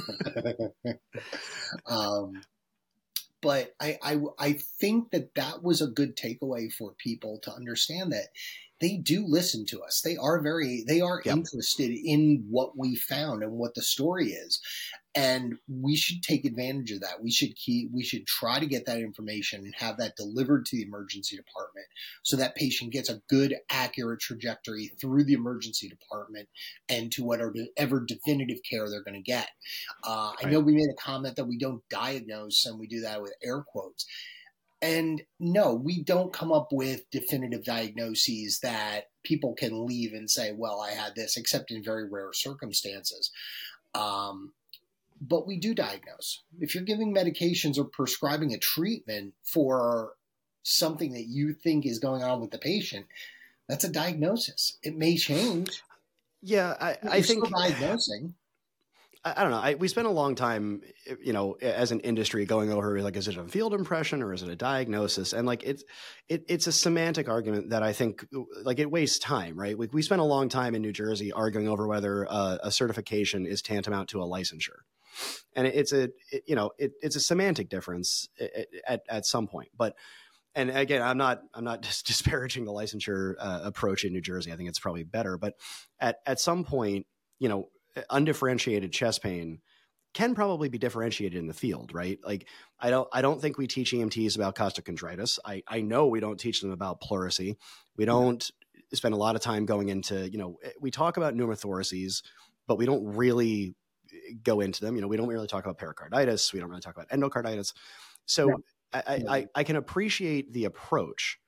[1.86, 2.42] um,
[3.42, 8.12] but I, I I think that that was a good takeaway for people to understand
[8.12, 8.28] that
[8.80, 10.00] they do listen to us.
[10.00, 11.36] They are very they are yep.
[11.36, 14.60] interested in what we found and what the story is
[15.14, 18.86] and we should take advantage of that we should keep we should try to get
[18.86, 21.86] that information and have that delivered to the emergency department
[22.22, 26.48] so that patient gets a good accurate trajectory through the emergency department
[26.88, 29.48] and to whatever definitive care they're going to get
[30.04, 30.46] uh, right.
[30.46, 33.34] i know we made a comment that we don't diagnose and we do that with
[33.42, 34.06] air quotes
[34.82, 40.52] and no, we don't come up with definitive diagnoses that people can leave and say,
[40.56, 43.30] well, I had this, except in very rare circumstances.
[43.94, 44.54] Um,
[45.20, 46.42] but we do diagnose.
[46.58, 50.14] If you're giving medications or prescribing a treatment for
[50.62, 53.06] something that you think is going on with the patient,
[53.68, 54.78] that's a diagnosis.
[54.82, 55.82] It may change.
[56.42, 58.34] Yeah, I, I think diagnosing.
[59.22, 59.58] I, don't know.
[59.58, 60.80] I, we spent a long time,
[61.22, 64.42] you know, as an industry going over like, is it a field impression or is
[64.42, 65.34] it a diagnosis?
[65.34, 65.84] And like, it's
[66.28, 68.26] it, it's a semantic argument that I think
[68.62, 69.78] like it wastes time, right?
[69.78, 73.44] Like we spent a long time in New Jersey arguing over whether uh, a certification
[73.44, 74.80] is tantamount to a licensure
[75.54, 78.28] and it's a it, you know it, it's a semantic difference
[78.86, 79.94] at, at some point but
[80.54, 84.52] and again i'm not i'm not just disparaging the licensure uh, approach in new jersey
[84.52, 85.54] i think it's probably better but
[85.98, 87.06] at at some point
[87.38, 89.60] you know Uh, undifferentiated chest pain
[90.12, 92.48] can probably be differentiated in the field right like
[92.80, 96.38] i don't i don't think we teach emts about costochondritis i i know we don't
[96.38, 97.56] teach them about pleurisy
[97.96, 98.50] we don't
[98.92, 102.22] spend a lot of time going into you know eh, we talk about pneumothoraces
[102.70, 103.74] but we don't really
[104.12, 104.94] eh, go into them.
[104.94, 106.52] You know, we don't really talk about pericarditis.
[106.52, 107.74] We don't really talk about endocarditis.
[108.26, 108.62] So.
[108.92, 111.38] I, I, I, can appreciate the approach,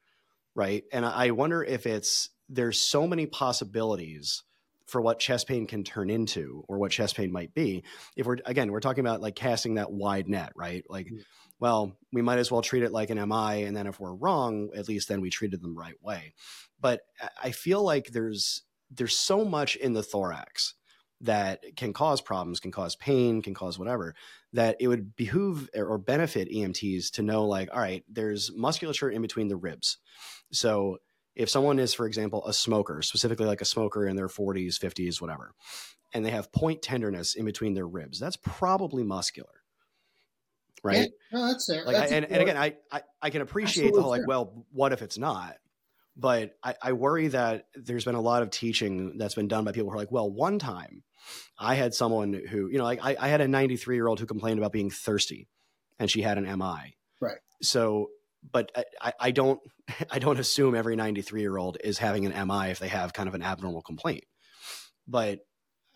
[0.54, 0.84] right?
[0.92, 4.44] And I wonder if it's there's so many possibilities
[4.86, 7.84] for what chest pain can turn into or what chest pain might be.
[8.16, 10.84] If we're again, we're talking about like casting that wide net, right?
[10.88, 11.18] Like, mm-hmm.
[11.60, 14.70] well, we might as well treat it like an MI, and then if we're wrong,
[14.76, 16.34] at least then we treated them the right way.
[16.80, 17.00] But
[17.42, 20.74] I feel like there's there's so much in the thorax
[21.22, 24.14] that can cause problems, can cause pain, can cause whatever,
[24.52, 29.22] that it would behoove or benefit EMTs to know, like, all right, there's musculature in
[29.22, 29.98] between the ribs.
[30.50, 30.98] So
[31.34, 35.20] if someone is, for example, a smoker, specifically like a smoker in their 40s, 50s,
[35.20, 35.52] whatever,
[36.12, 39.62] and they have point tenderness in between their ribs, that's probably muscular.
[40.84, 41.08] Right.
[41.32, 41.84] Yeah, no, that's there.
[41.84, 44.66] Like, that's and, and, again, I, I, I can appreciate Absolutely the whole, like, well,
[44.72, 45.54] what if it's not?
[46.16, 49.72] But I, I worry that there's been a lot of teaching that's been done by
[49.72, 51.04] people who are like, well, one time
[51.58, 54.26] I had someone who, you know, like I, I had a 93 year old who
[54.26, 55.48] complained about being thirsty
[55.98, 56.96] and she had an MI.
[57.20, 57.38] Right.
[57.62, 58.08] So,
[58.50, 59.60] but I, I don't,
[60.10, 63.28] I don't assume every 93 year old is having an MI if they have kind
[63.28, 64.24] of an abnormal complaint.
[65.06, 65.40] But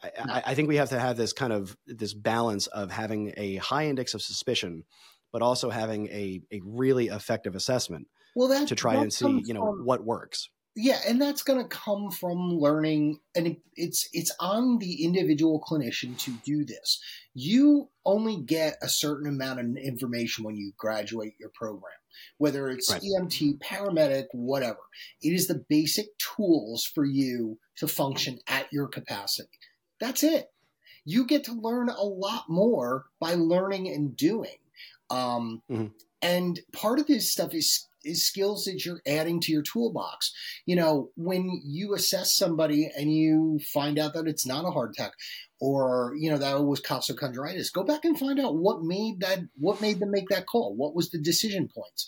[0.02, 3.56] I, I, think we have to have this kind of this balance of having a
[3.56, 4.84] high index of suspicion,
[5.32, 9.54] but also having a, a really effective assessment well, that, to try and see, you
[9.54, 10.50] know, from, what works.
[10.74, 16.18] Yeah and that's going to come from learning and it's it's on the individual clinician
[16.18, 17.00] to do this.
[17.32, 21.94] You only get a certain amount of information when you graduate your program
[22.38, 23.02] whether it's right.
[23.02, 24.80] emt paramedic whatever
[25.22, 29.58] it is the basic tools for you to function at your capacity
[30.00, 30.50] that's it
[31.04, 34.58] you get to learn a lot more by learning and doing
[35.08, 35.86] um, mm-hmm.
[36.20, 40.32] and part of this stuff is is skills that you're adding to your toolbox.
[40.64, 44.90] You know, when you assess somebody and you find out that it's not a heart
[44.90, 45.12] attack
[45.60, 49.40] or, you know, that it was costochondritis, go back and find out what made that,
[49.56, 50.74] what made them make that call.
[50.74, 52.06] What was the decision points?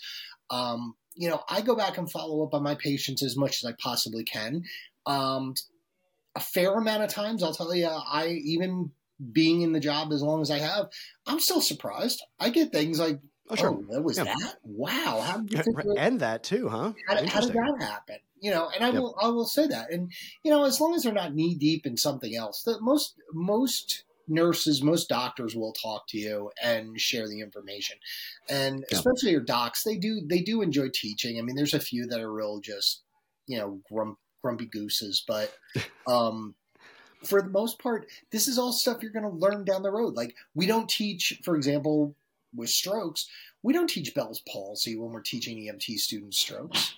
[0.50, 3.68] Um, you know, I go back and follow up on my patients as much as
[3.68, 4.64] I possibly can.
[5.04, 5.54] Um,
[6.36, 8.92] a fair amount of times, I'll tell you, I even
[9.32, 10.90] being in the job as long as I have,
[11.26, 12.22] I'm still surprised.
[12.38, 13.18] I get things like,
[13.50, 13.78] Oh, sure.
[13.92, 14.24] Oh, was yeah.
[14.24, 14.56] that.
[14.62, 15.22] Wow.
[15.24, 16.92] How did you and that too, huh?
[17.06, 18.18] How, how, did that happen?
[18.40, 19.00] You know, and I yep.
[19.00, 19.92] will I will say that.
[19.92, 23.14] And you know, as long as they're not knee deep in something else, that most
[23.32, 27.96] most nurses, most doctors will talk to you and share the information.
[28.48, 28.92] And yep.
[28.92, 31.38] especially your docs, they do they do enjoy teaching.
[31.38, 33.02] I mean, there's a few that are real just,
[33.46, 35.54] you know, grump, grumpy gooses, but
[36.06, 36.54] um
[37.24, 40.14] for the most part, this is all stuff you're going to learn down the road.
[40.14, 42.14] Like we don't teach, for example,
[42.54, 43.28] with strokes,
[43.62, 46.94] we don't teach Bell's palsy when we're teaching EMT students strokes.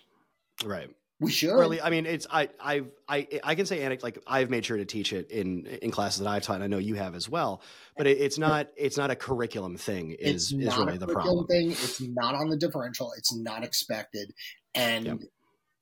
[0.65, 0.91] Right.
[1.21, 1.53] We should.
[1.53, 4.87] Really, I mean, it's I I I I can say like I've made sure to
[4.87, 6.57] teach it in in classes that I've taught.
[6.57, 7.61] And I know you have as well,
[7.95, 10.13] but it, it's not it's not a curriculum thing.
[10.13, 11.47] Is is really the problem?
[11.47, 11.73] Thing.
[11.73, 13.13] It's not on the differential.
[13.19, 14.33] It's not expected,
[14.75, 15.19] and yep.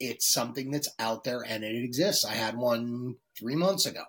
[0.01, 2.25] it's something that's out there and it exists.
[2.25, 4.03] I had one three months ago.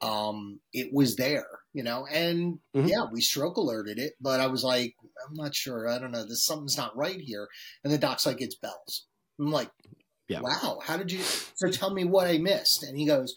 [0.00, 2.86] Um, it was there you know, and mm-hmm.
[2.86, 4.94] yeah, we stroke alerted it, but I was like,
[5.26, 5.88] I'm not sure.
[5.88, 6.24] I don't know.
[6.24, 7.48] This something's not right here.
[7.82, 9.06] And the doc's like, it's bells.
[9.40, 9.70] I'm like,
[10.28, 10.40] yeah.
[10.40, 11.20] wow, how did you?
[11.54, 12.82] So tell me what I missed.
[12.82, 13.36] And he goes,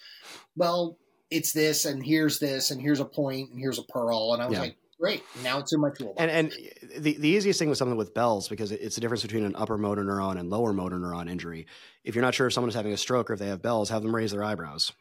[0.56, 0.98] well,
[1.30, 4.34] it's this, and here's this, and here's a point, and here's a pearl.
[4.34, 4.62] And I was yeah.
[4.62, 5.24] like, great.
[5.44, 6.20] Now it's in my toolbox.
[6.20, 6.52] And, and
[6.98, 9.78] the, the easiest thing with something with bells, because it's the difference between an upper
[9.78, 11.68] motor neuron and lower motor neuron injury.
[12.04, 14.02] If you're not sure if someone's having a stroke or if they have bells, have
[14.02, 14.92] them raise their eyebrows.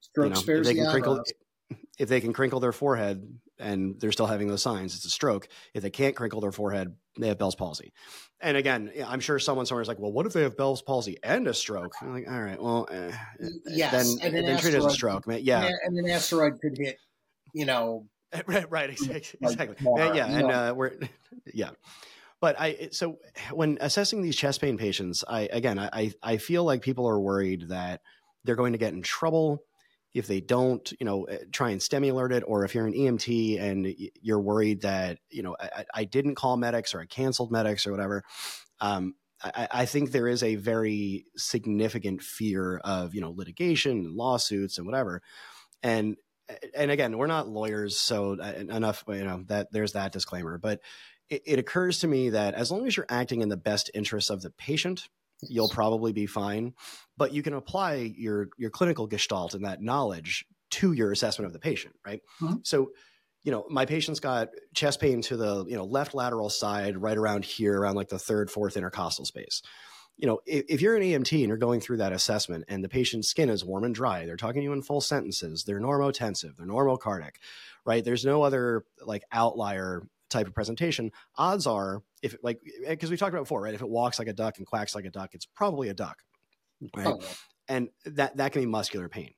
[0.00, 1.32] Stroke you know, spares they can the crinkle, eyebrows
[2.00, 5.48] if they can crinkle their forehead and they're still having those signs, it's a stroke.
[5.74, 7.92] If they can't crinkle their forehead, they have Bell's palsy.
[8.40, 11.18] And again, I'm sure someone somewhere is like, well, what if they have Bell's palsy
[11.22, 11.92] and a stroke?
[12.00, 13.12] I'm like, all right, well, eh,
[13.66, 15.24] yes, then, then, treat it as a stroke.
[15.28, 15.70] Yeah.
[15.84, 16.96] And an asteroid could hit,
[17.52, 18.06] you know.
[18.46, 19.38] right, right, exactly.
[19.42, 19.76] exactly.
[19.98, 20.92] yeah, yeah, and uh, we're,
[21.52, 21.70] yeah.
[22.40, 23.18] But I, so
[23.52, 27.68] when assessing these chest pain patients, I, again, I, I feel like people are worried
[27.68, 28.00] that
[28.44, 29.62] they're going to get in trouble
[30.12, 32.94] if they don't, you know, eh, try and STEMI alert it, or if you're an
[32.94, 37.52] EMT and you're worried that, you know, I, I didn't call medics or I canceled
[37.52, 38.24] medics or whatever,
[38.80, 44.14] um, I, I, think there is a very significant fear of, you know, litigation and
[44.14, 45.22] lawsuits and whatever.
[45.82, 46.16] And
[46.48, 50.58] eh, and again, we're not lawyers, so uh, enough, you know, that there's that disclaimer.
[50.58, 50.80] But
[51.28, 54.30] it, it occurs to me that as long as you're acting in the best interests
[54.30, 55.08] of the patient,
[55.48, 56.74] you'll probably be fine.
[57.16, 61.52] But you can apply your your clinical gestalt and that knowledge to your assessment of
[61.52, 62.20] the patient, right?
[62.40, 62.56] Mm-hmm.
[62.62, 62.92] So,
[63.42, 67.16] you know, my patient's got chest pain to the you know left lateral side, right
[67.16, 69.62] around here, around like the third, fourth intercostal space.
[70.16, 72.90] You know, if, if you're an EMT and you're going through that assessment and the
[72.90, 76.56] patient's skin is warm and dry, they're talking to you in full sentences, they're normotensive,
[76.56, 77.36] they're normocardic,
[77.86, 78.04] right?
[78.04, 83.16] There's no other like outlier type of presentation, odds are if like eh, because we
[83.16, 83.74] talked about before, right?
[83.74, 86.18] If it walks like a duck and quacks like a duck, it's probably a duck,
[86.96, 87.06] right?
[87.06, 87.20] Oh.
[87.68, 89.32] And that that can be muscular pain.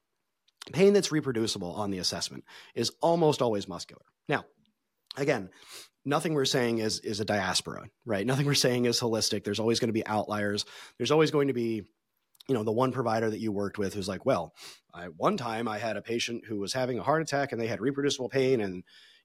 [0.73, 4.03] Pain that's reproducible on the assessment is almost always muscular.
[4.29, 4.45] Now,
[5.17, 5.51] again,
[6.05, 8.27] nothing we're saying is is a diaspora, right?
[8.27, 9.45] Nothing we're saying is holistic.
[9.45, 10.65] There's always going to be outliers.
[10.99, 11.83] There's always going to be
[12.49, 14.53] you know the one provider that you worked with who's like well
[14.93, 17.69] I, one time i had a patient who was having a heart attack and they
[17.69, 18.83] had reproducible pain and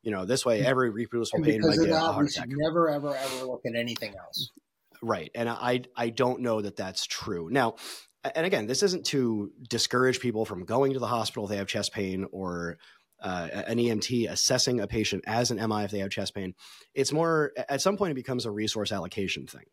[0.08, 2.48] you know, this way every reproducible pain might get that, a heart attack.
[2.48, 4.52] Never, ever, ever look at anything else.
[5.02, 7.50] Right, and I I don't know that that's true.
[7.52, 7.76] Now,
[8.24, 11.68] and again, this isn't to discourage people from going to the hospital if they have
[11.68, 12.78] chest pain or
[13.22, 16.54] uh, an EMT assessing a patient as an MI if they have chest pain.
[16.96, 19.66] It's more at some point it becomes a resource allocation thing,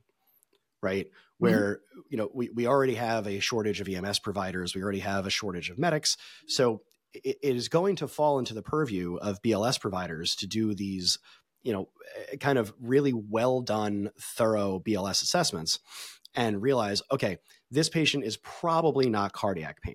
[0.83, 1.07] right?
[1.07, 1.15] Mm-hmm.
[1.39, 2.01] Where mm-hmm.
[2.11, 5.31] you know we we already have a shortage of EMS providers, we already have a
[5.31, 6.17] shortage of medics,
[6.49, 6.83] so
[7.23, 11.19] it is going to fall into the purview of BLS providers to do these,
[11.63, 11.89] you know,
[12.33, 15.79] eh, kind of really well done, thorough BLS assessments
[16.35, 17.39] and realize, okay,
[17.71, 19.95] this patient is probably not cardiac pain.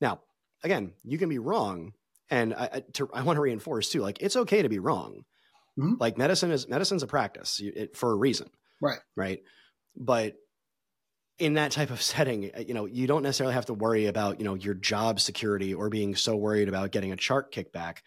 [0.00, 0.20] Now,
[0.62, 1.92] again, you can be wrong.
[2.30, 5.24] And I, to, I want to reinforce too, like it's okay to be wrong.
[5.78, 5.94] Mm-hmm.
[5.98, 8.50] Like medicine is medicine's a practice it, for a reason.
[8.80, 8.98] Right.
[9.16, 9.40] Right.
[9.96, 10.34] But
[11.38, 14.38] in that type of setting, uh, you know, you don't necessarily have to worry about,
[14.38, 17.98] you know, your job security or being so worried about getting a chart kickback,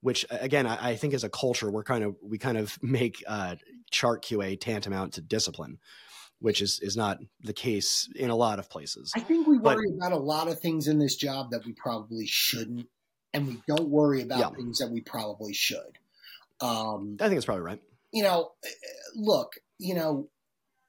[0.00, 3.22] which again, I, I think as a culture, we're kind of, we kind of make
[3.26, 3.56] uh,
[3.90, 5.78] chart QA tantamount to discipline,
[6.38, 9.12] which is, is not the case in a lot of places.
[9.16, 11.72] I think we worry but, about a lot of things in this job that we
[11.72, 12.86] probably shouldn't.
[13.34, 14.50] And we don't worry about yeah.
[14.50, 15.98] things that we probably should.
[16.60, 17.82] Um, I think it's probably right.
[18.12, 18.68] You know, uh,
[19.14, 20.30] look, you know,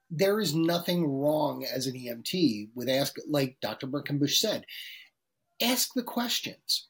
[0.10, 3.88] there is nothing wrong as an EMT with ask, like Dr.
[3.88, 4.66] Berkenbush said,
[5.62, 6.88] ask the questions.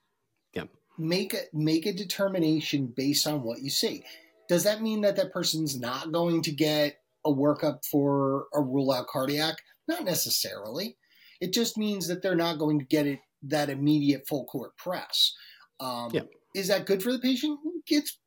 [0.53, 0.65] Yeah.
[0.97, 4.03] Make a, make a determination based on what you see.
[4.47, 8.91] Does that mean that that person's not going to get a workup for a rule
[8.91, 9.57] out cardiac?
[9.87, 10.97] Not necessarily.
[11.41, 15.33] It just means that they're not going to get it that immediate full court press.
[15.79, 16.21] Um, yeah.
[16.55, 17.59] Is that good for the patient?
[17.87, 18.17] It's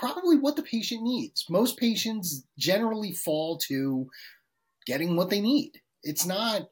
[0.00, 1.44] probably what the patient needs.
[1.50, 4.08] Most patients generally fall to
[4.86, 5.72] getting what they need.
[6.02, 6.70] It's not,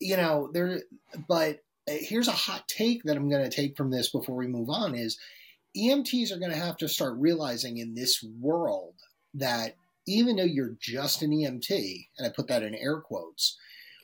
[0.00, 0.80] you know, there,
[1.28, 4.48] but uh, here's a hot take that I'm going to take from this before we
[4.48, 5.18] move on is
[5.76, 8.94] EMTs are going to have to start realizing in this world
[9.34, 9.76] that
[10.08, 13.56] even though you're just an EMT, and I put that in air quotes,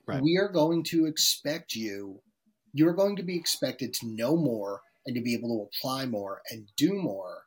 [0.06, 0.22] right.
[0.22, 2.20] we are going to expect you,
[2.72, 6.40] you're going to be expected to know more and to be able to apply more
[6.52, 7.43] and do more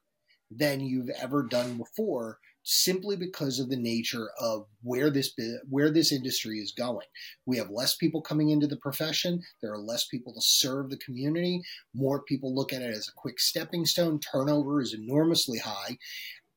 [0.51, 2.39] than you've ever done before
[2.69, 5.33] simply because of the nature of where this
[5.69, 7.05] where this industry is going.
[7.45, 9.41] We have less people coming into the profession.
[9.61, 11.61] There are less people to serve the community.
[11.95, 14.19] More people look at it as a quick stepping stone.
[14.19, 15.97] Turnover is enormously high,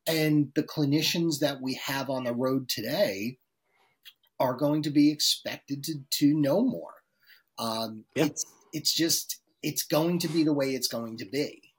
[0.06, 3.38] and the clinicians that we have on the road today
[4.40, 6.94] are going to be expected to to know more.
[7.56, 11.69] Um, It's it's just it's going to be the way it's going to be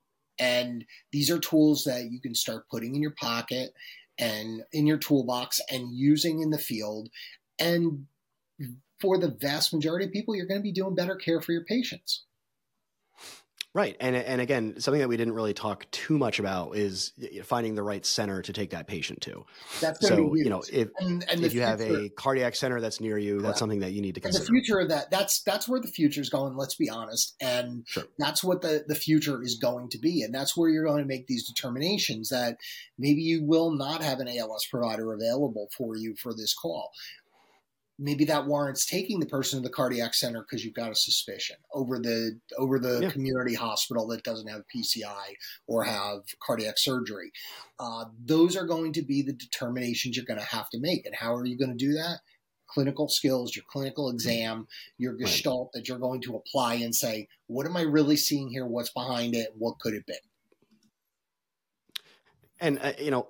[0.41, 3.75] And these are tools that you can start putting in your pocket
[4.17, 7.09] and in your toolbox and using in the field.
[7.59, 8.07] And
[8.99, 11.63] for the vast majority of people, you're going to be doing better care for your
[11.63, 12.23] patients.
[13.73, 17.13] Right, and and again, something that we didn't really talk too much about is
[17.43, 19.45] finding the right center to take that patient to.
[19.79, 22.99] That's so you know if and, and if you future, have a cardiac center that's
[22.99, 23.45] near you, correct.
[23.45, 24.43] that's something that you need to consider.
[24.43, 26.57] And the future of that that's that's where the future is going.
[26.57, 28.03] Let's be honest, and sure.
[28.17, 31.07] that's what the the future is going to be, and that's where you're going to
[31.07, 32.57] make these determinations that
[32.99, 36.91] maybe you will not have an ALS provider available for you for this call
[38.01, 41.55] maybe that warrants taking the person to the cardiac center because you've got a suspicion
[41.73, 43.11] over the over the yeah.
[43.11, 45.35] community hospital that doesn't have PCI
[45.67, 47.31] or have cardiac surgery.
[47.79, 51.05] Uh, those are going to be the determinations you're going to have to make.
[51.05, 52.19] And how are you going to do that?
[52.67, 55.81] Clinical skills, your clinical exam, your gestalt right.
[55.81, 58.65] that you're going to apply and say, what am I really seeing here?
[58.65, 59.49] What's behind it?
[59.57, 60.15] What could it be?
[62.61, 63.27] And uh, you know,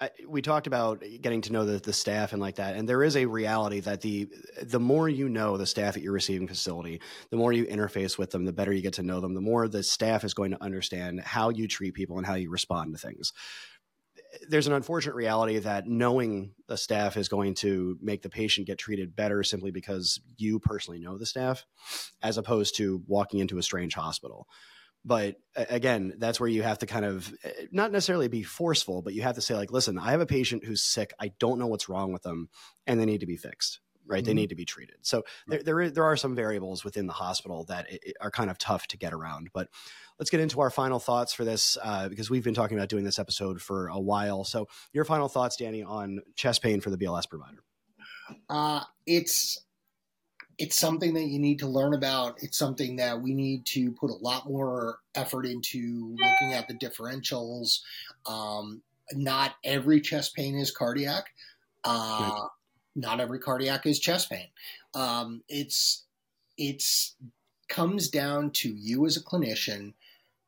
[0.00, 3.04] I, we talked about getting to know the, the staff and like that, and there
[3.04, 4.28] is a reality that the
[4.60, 8.32] the more you know the staff at your receiving facility, the more you interface with
[8.32, 10.62] them, the better you get to know them, the more the staff is going to
[10.62, 13.32] understand how you treat people and how you respond to things.
[14.48, 18.78] There's an unfortunate reality that knowing the staff is going to make the patient get
[18.78, 21.64] treated better simply because you personally know the staff,
[22.20, 24.48] as opposed to walking into a strange hospital
[25.04, 29.14] but again that's where you have to kind of eh, not necessarily be forceful but
[29.14, 31.12] you have to say like listen i have a patient who's sick.
[31.18, 32.48] I don't know what's wrong with them
[32.86, 34.18] and they need to be fixed right?
[34.18, 34.26] Mm-hmm.
[34.26, 34.96] they need to be treated.
[35.02, 37.86] So there, there, there are some variables within the hospital that
[38.20, 39.50] are kind of tough to get around.
[39.52, 39.68] But
[40.18, 43.04] let's get into our final thoughts for this uh, because we've been talking about doing
[43.04, 44.44] this episode for a while.
[44.44, 47.62] So your final thoughts danny on chest pain for the bls provider.
[48.48, 49.58] Uh, it's
[50.58, 52.42] it's something that you need to learn about.
[52.42, 56.74] It's something that we need to put a lot more effort into looking at the
[56.74, 57.80] differentials.
[58.26, 58.82] Um,
[59.12, 61.26] not every chest pain is cardiac.
[61.84, 62.46] Uh,
[62.94, 64.48] not every cardiac is chest pain.
[64.94, 66.04] Um, it's
[66.58, 67.14] it's
[67.68, 69.94] comes down to you as a clinician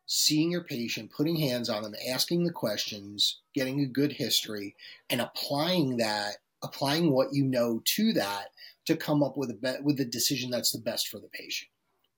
[0.06, 4.76] seeing your patient, putting hands on them, asking the questions, getting a good history,
[5.08, 8.46] and applying that, applying what you know to that
[8.86, 11.70] to come up with a be- with a decision that's the best for the patient.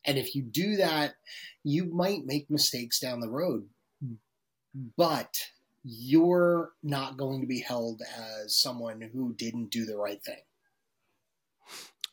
[0.07, 1.14] And if you do that,
[1.64, 3.68] you might make mistakes down the road,
[4.97, 5.36] but
[5.82, 10.40] you're not going to be held as someone who didn't do the right thing.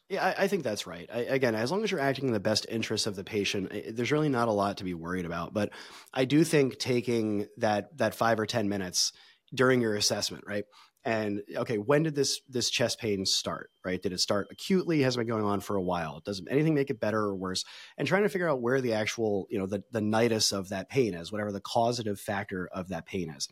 [0.09, 1.09] Yeah, I, I think that's right.
[1.11, 4.11] I, again, as long as you're acting in the best interest of the patient, there's
[4.11, 5.53] really not a lot to be worried about.
[5.53, 5.71] But
[6.13, 9.11] I do think taking that that five or ten minutes
[9.53, 10.65] during your assessment, right?
[11.05, 14.01] And okay when did this this chest pain start right?
[14.01, 15.01] Did it start acutely?
[15.01, 16.21] Has it been going on for a while.
[16.23, 17.65] Does anything make it better or worse?
[17.97, 20.89] And trying to figure out where the actual you know the, the nidus of that
[20.89, 23.47] pain is whatever the causative factor of that pain is.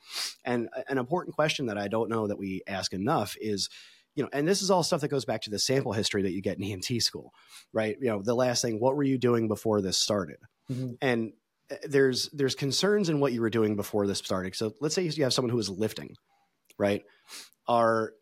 [0.45, 3.69] And an important question that i don't know that we ask enough is
[4.15, 6.31] you know and this is all stuff that goes back to the sample history that
[6.31, 7.33] you get in emt school
[7.73, 7.97] right?
[7.99, 10.37] You know the last thing what were you doing before this started?
[10.71, 10.93] Mm-hmm.
[11.01, 11.33] and
[11.69, 14.55] uh, there's there's concerns in what you were doing before this started.
[14.55, 16.15] So let's say you have someone who is lifting
[16.81, 17.03] right
[17.67, 18.13] are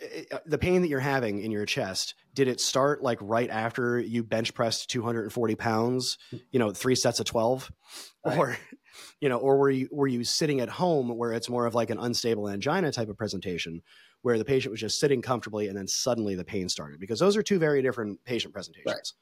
[0.00, 3.50] eh, eh, the pain that you're having in your chest did it start like right
[3.50, 6.18] after you bench pressed 240 pounds
[6.50, 7.70] you know three sets of 12
[8.24, 8.38] right.
[8.38, 8.56] or
[9.20, 11.90] you know or were you were you sitting at home where it's more of like
[11.90, 13.82] an unstable angina type of presentation
[14.22, 16.98] where the patient was just sitting comfortably and then suddenly the pain started?
[16.98, 18.92] Because those are two very different patient presentations.
[18.92, 19.12] Right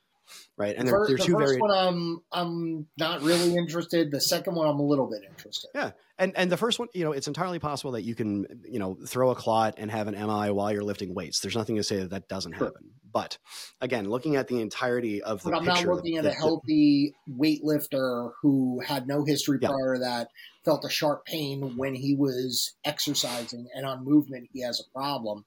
[0.57, 0.75] right?
[0.77, 1.61] And they're, they're the two first very.
[1.61, 4.11] one, I'm I'm not really interested.
[4.11, 5.71] The second one, I'm a little bit interested.
[5.75, 8.79] Yeah, and and the first one, you know, it's entirely possible that you can, you
[8.79, 11.41] know, throw a clot and have an MI while you're lifting weights.
[11.41, 12.67] There's nothing to say that that doesn't sure.
[12.67, 12.91] happen.
[13.13, 13.39] But
[13.81, 16.35] again, looking at the entirety of the but I'm not looking the, at the, a
[16.35, 19.69] healthy weightlifter who had no history yeah.
[19.69, 20.29] prior to that,
[20.67, 25.45] felt a sharp pain when he was exercising, and on movement he has a problem.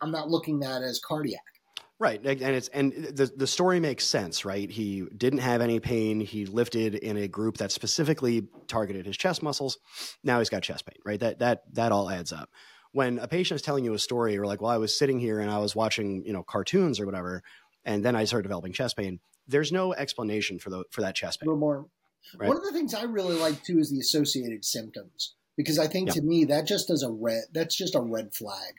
[0.00, 1.42] I'm not looking at as cardiac.
[1.98, 4.70] Right, and it's and the the story makes sense, right?
[4.70, 6.20] He didn't have any pain.
[6.20, 9.78] He lifted in a group that specifically targeted his chest muscles.
[10.22, 11.18] Now he's got chest pain, right?
[11.18, 12.50] That that that all adds up.
[12.92, 15.40] When a patient is telling you a story, or like, well, I was sitting here
[15.40, 17.42] and I was watching, you know, cartoons or whatever,
[17.86, 19.20] and then I started developing chest pain.
[19.48, 21.58] There's no explanation for the for that chest pain.
[21.58, 21.86] more.
[22.36, 22.48] Right?
[22.48, 26.08] One of the things I really like too is the associated symptoms because I think
[26.08, 26.14] yeah.
[26.14, 27.44] to me that just does a red.
[27.52, 28.74] That's just a red flag.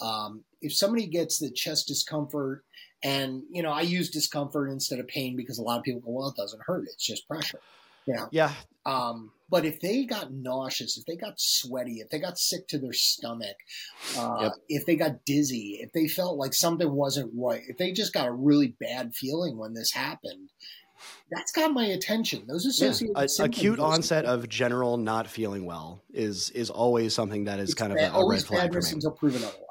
[0.00, 2.64] Um, if somebody gets the chest discomfort,
[3.02, 6.10] and you know, I use discomfort instead of pain because a lot of people go,
[6.10, 7.60] "Well, it doesn't hurt; it's just pressure."
[8.06, 8.28] You know?
[8.32, 8.52] Yeah.
[8.86, 12.78] Um, but if they got nauseous, if they got sweaty, if they got sick to
[12.78, 13.56] their stomach,
[14.16, 14.52] uh, yep.
[14.68, 18.26] if they got dizzy, if they felt like something wasn't right, if they just got
[18.26, 20.48] a really bad feeling when this happened,
[21.30, 22.44] that's got my attention.
[22.46, 23.44] Those associated yeah.
[23.44, 28.08] acute onset of general not feeling well is is always something that is kind bad,
[28.08, 28.90] of a, a red flag for me.
[28.92, 29.67] until proven otherwise.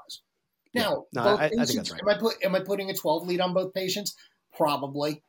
[0.78, 1.24] Now, yeah.
[1.24, 2.02] no, I, I, think that's right.
[2.02, 4.16] Am I put am I putting a twelve lead on both patients?
[4.56, 5.24] Probably.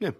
[0.00, 0.10] Yeah.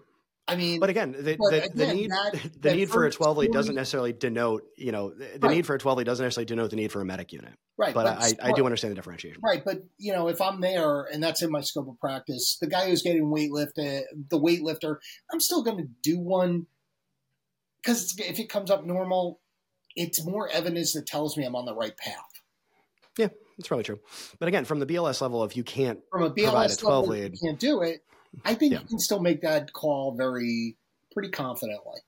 [0.49, 3.05] I mean, but again, the, but the, again, the need that, the that need for
[3.05, 5.55] a twelve lead doesn't necessarily denote you know the right.
[5.55, 7.53] need for a twelve lead doesn't necessarily denote the need for a medic unit.
[7.77, 9.41] Right, but, but I, I, do understand the differentiation.
[9.43, 12.67] Right, but you know if I'm there and that's in my scope of practice, the
[12.67, 14.97] guy who's getting weightlifted, the weightlifter,
[15.31, 16.67] I'm still going to do one
[17.83, 19.41] because if it comes up normal,
[19.97, 22.15] it's more evidence that tells me I'm on the right path.
[23.17, 23.99] Yeah, that's probably true.
[24.39, 27.03] But again, from the BLS level, if you can't from a BLS a 12 level,
[27.09, 28.01] lead, you can't do it.
[28.45, 28.81] I think yeah.
[28.81, 30.77] you can still make that call very
[31.11, 31.99] pretty confidently.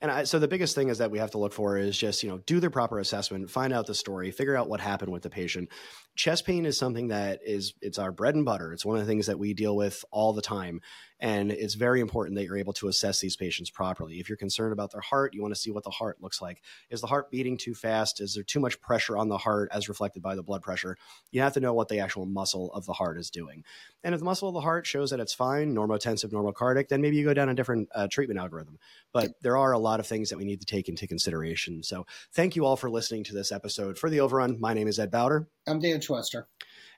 [0.00, 2.22] And I, so the biggest thing is that we have to look for is just,
[2.22, 5.22] you know, do the proper assessment, find out the story, figure out what happened with
[5.22, 5.70] the patient.
[6.18, 8.72] Chest pain is something that is, it's our bread and butter.
[8.72, 10.80] It's one of the things that we deal with all the time.
[11.20, 14.18] And it's very important that you're able to assess these patients properly.
[14.18, 16.60] If you're concerned about their heart, you want to see what the heart looks like.
[16.90, 18.20] Is the heart beating too fast?
[18.20, 20.96] Is there too much pressure on the heart as reflected by the blood pressure?
[21.30, 23.62] You have to know what the actual muscle of the heart is doing.
[24.02, 27.16] And if the muscle of the heart shows that it's fine, normotensive, normocardic, then maybe
[27.16, 28.78] you go down a different uh, treatment algorithm.
[29.12, 31.84] But there are a lot of things that we need to take into consideration.
[31.84, 33.98] So thank you all for listening to this episode.
[33.98, 35.48] For the overrun, my name is Ed Bowder.
[35.68, 36.44] I'm Dan Schwester.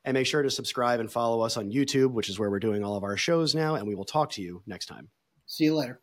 [0.04, 2.82] And make sure to subscribe and follow us on YouTube, which is where we're doing
[2.82, 3.74] all of our shows now.
[3.74, 5.10] And we will talk to you next time.
[5.46, 6.00] See you later.